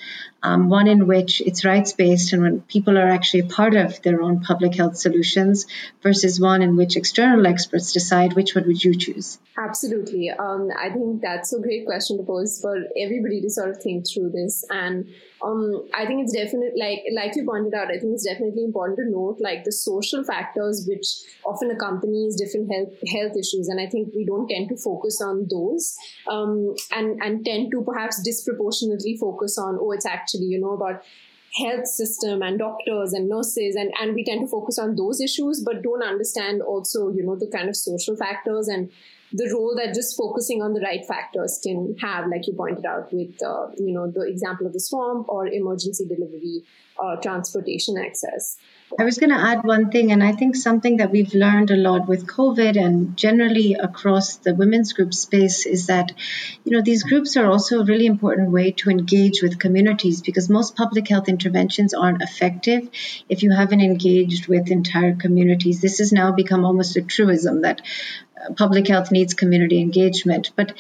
[0.42, 4.22] um, one in which it's rights based and when people are actually part of their
[4.22, 5.66] own public health solutions,
[6.02, 9.38] versus one in which external experts decide, which one would you choose?
[9.56, 10.30] Absolutely.
[10.30, 14.06] Um, I think that's a great question to pose for everybody to sort of think
[14.08, 14.64] through this.
[14.70, 15.08] And
[15.44, 17.88] um, I think it's definitely like like you pointed out.
[17.88, 21.06] I think it's definitely important to note like the social factors which
[21.44, 25.46] often accompanies different health health issues, and I think we don't tend to focus on
[25.50, 25.96] those,
[26.30, 31.02] um, and and tend to perhaps disproportionately focus on oh it's actually you know about
[31.58, 35.60] health system and doctors and nurses and and we tend to focus on those issues
[35.60, 38.90] but don't understand also you know the kind of social factors and
[39.32, 43.12] the role that just focusing on the right factors can have, like you pointed out
[43.12, 46.62] with, uh, you know, the example of the swamp or emergency delivery
[46.98, 48.58] or transportation access.
[48.98, 51.76] I was going to add one thing, and I think something that we've learned a
[51.76, 56.12] lot with COVID and generally across the women's group space is that,
[56.64, 60.50] you know, these groups are also a really important way to engage with communities because
[60.50, 62.90] most public health interventions aren't effective
[63.30, 65.80] if you haven't engaged with entire communities.
[65.80, 67.80] This has now become almost a truism that
[68.56, 70.52] public health needs community engagement.
[70.54, 70.74] But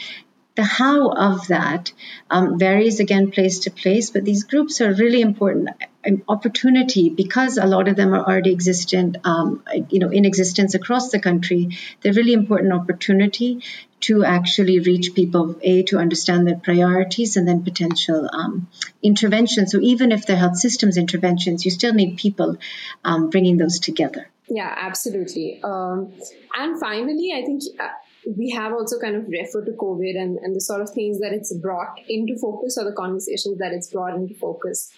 [0.54, 1.92] the how of that
[2.30, 5.70] um, varies again place to place, but these groups are really important
[6.04, 10.74] an opportunity because a lot of them are already existent, um, you know, in existence
[10.74, 11.76] across the country.
[12.00, 13.62] They're really important opportunity
[14.00, 18.68] to actually reach people, a to understand their priorities and then potential um,
[19.02, 19.70] interventions.
[19.70, 22.56] So even if they're health systems interventions, you still need people
[23.04, 24.28] um, bringing those together.
[24.48, 25.60] Yeah, absolutely.
[25.62, 26.12] Um,
[26.56, 27.62] and finally, I think.
[27.78, 27.88] Uh,
[28.24, 31.32] we have also kind of referred to COVID and, and the sort of things that
[31.32, 34.92] it's brought into focus or the conversations that it's brought into focus.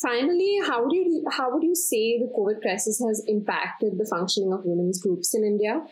[0.00, 4.52] Finally, how do you how would you say the COVID crisis has impacted the functioning
[4.52, 5.82] of women's groups in India?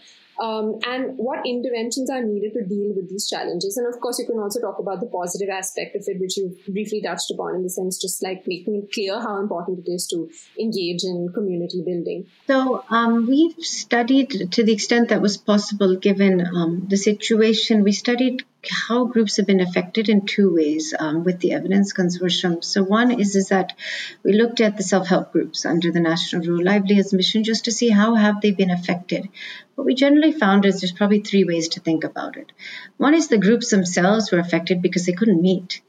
[0.41, 3.77] um, and what interventions are needed to deal with these challenges.
[3.77, 6.57] And of course, you can also talk about the positive aspect of it, which you
[6.69, 10.07] briefly touched upon in the sense just like making it clear how important it is
[10.09, 12.27] to engage in community building.
[12.47, 17.93] So, um, we've studied to the extent that was possible given um, the situation, we
[17.93, 22.63] studied how groups have been affected in two ways um, with the evidence consortium.
[22.63, 23.75] So one is is that
[24.23, 27.89] we looked at the self-help groups under the National Rural Livelihoods Mission just to see
[27.89, 29.29] how have they been affected.
[29.75, 32.53] What we generally found is there's probably three ways to think about it.
[32.97, 35.81] One is the groups themselves were affected because they couldn't meet.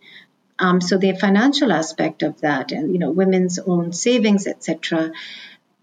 [0.59, 5.11] Um, so the financial aspect of that, and you know, women's own savings, etc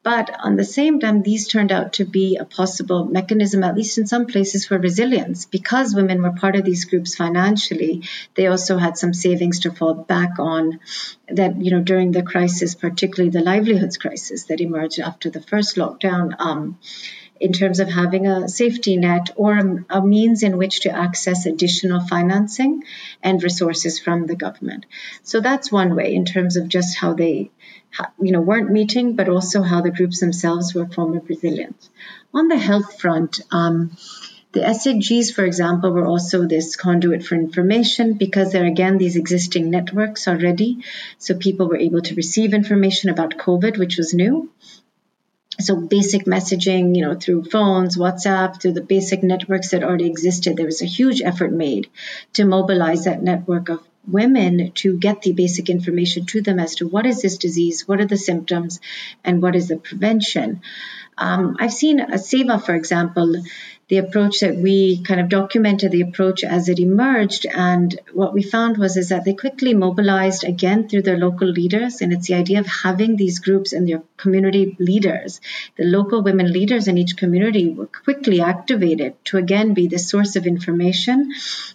[0.02, 3.98] but on the same time, these turned out to be a possible mechanism, at least
[3.98, 5.44] in some places, for resilience.
[5.44, 8.02] Because women were part of these groups financially,
[8.34, 10.80] they also had some savings to fall back on
[11.28, 15.76] that, you know, during the crisis, particularly the livelihoods crisis that emerged after the first
[15.76, 16.34] lockdown.
[16.38, 16.78] Um,
[17.40, 21.46] in terms of having a safety net or a, a, means in which to access
[21.46, 22.84] additional financing
[23.22, 24.84] and resources from the government.
[25.22, 27.50] So that's one way in terms of just how they,
[28.20, 31.90] you know, weren't meeting, but also how the groups themselves were form of resilience.
[32.32, 33.96] On the health front, um,
[34.52, 39.16] the SHGs, for example, were also this conduit for information because there are again these
[39.16, 40.78] existing networks already.
[41.18, 44.50] So people were able to receive information about COVID, which was new
[45.60, 50.56] so basic messaging you know through phones whatsapp through the basic networks that already existed
[50.56, 51.90] there was a huge effort made
[52.32, 56.88] to mobilize that network of women to get the basic information to them as to
[56.88, 58.80] what is this disease what are the symptoms
[59.24, 60.62] and what is the prevention.
[61.18, 63.42] Um, i've seen a SEWA for example
[63.90, 67.44] the approach that we kind of documented the approach as it emerged.
[67.44, 72.00] And what we found was is that they quickly mobilized again through their local leaders.
[72.00, 75.40] And it's the idea of having these groups and their community leaders,
[75.76, 80.36] the local women leaders in each community were quickly activated to again be the source
[80.36, 81.32] of information,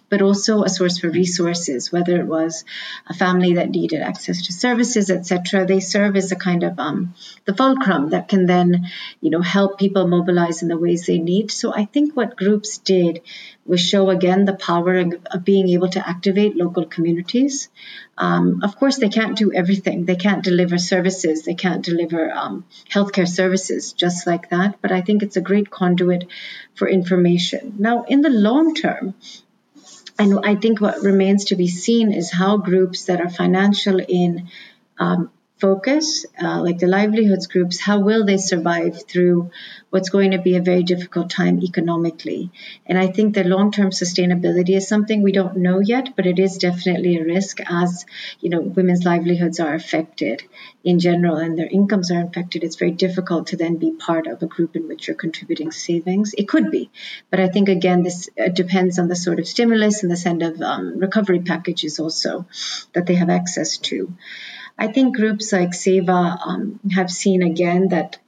[0.08, 2.64] but also a source for resources, whether it was
[3.08, 5.66] a family that needed access to services, etc.
[5.66, 7.14] They serve as a kind of um,
[7.44, 8.86] the fulcrum that can then,
[9.20, 11.50] you know, help people mobilize in the ways they need.
[11.50, 13.22] So I think what groups did
[13.64, 17.68] was show again the power of being able to activate local communities.
[18.16, 20.04] Um, of course, they can't do everything.
[20.04, 21.42] They can't deliver services.
[21.42, 24.80] They can't deliver um, healthcare services just like that.
[24.80, 26.28] But I think it's a great conduit
[26.74, 27.74] for information.
[27.78, 29.14] Now, in the long term,
[30.18, 34.48] and I think what remains to be seen is how groups that are financial in
[34.98, 39.50] um, focus, uh, like the livelihoods groups, how will they survive through
[39.88, 42.50] what's going to be a very difficult time economically?
[42.84, 46.58] And I think that long-term sustainability is something we don't know yet, but it is
[46.58, 48.04] definitely a risk as
[48.40, 50.42] you know women's livelihoods are affected
[50.84, 52.62] in general and their incomes are affected.
[52.62, 56.34] It's very difficult to then be part of a group in which you're contributing savings.
[56.36, 56.90] It could be,
[57.30, 60.42] but I think again this uh, depends on the sort of stimulus and the send
[60.42, 62.46] of um, recovery packages also
[62.92, 64.12] that they have access to.
[64.78, 68.18] I think groups like SEWA um, have seen again that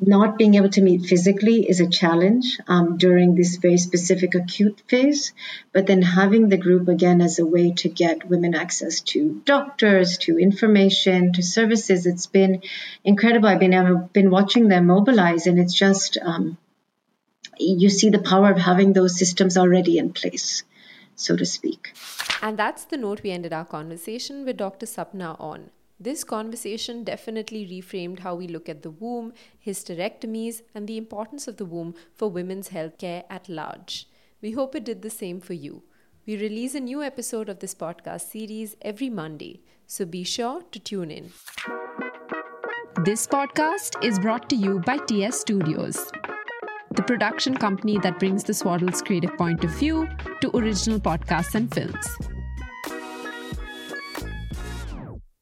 [0.00, 4.82] not being able to meet physically is a challenge um, during this very specific acute
[4.88, 5.34] phase.
[5.72, 10.16] But then having the group again as a way to get women access to doctors,
[10.18, 12.62] to information, to services, it's been
[13.04, 13.48] incredible.
[13.48, 16.56] I've been, I've been watching them mobilize, and it's just, um,
[17.58, 20.64] you see the power of having those systems already in place
[21.20, 21.92] so to speak.
[22.42, 24.86] And that's the note we ended our conversation with Dr.
[24.86, 25.70] Sapna on.
[26.02, 29.34] This conversation definitely reframed how we look at the womb,
[29.66, 34.08] hysterectomies, and the importance of the womb for women's healthcare at large.
[34.40, 35.82] We hope it did the same for you.
[36.26, 40.78] We release a new episode of this podcast series every Monday, so be sure to
[40.78, 41.32] tune in.
[43.04, 46.10] This podcast is brought to you by TS Studios
[46.94, 50.08] the production company that brings the Swaddles creative point of view
[50.40, 52.39] to original podcasts and films.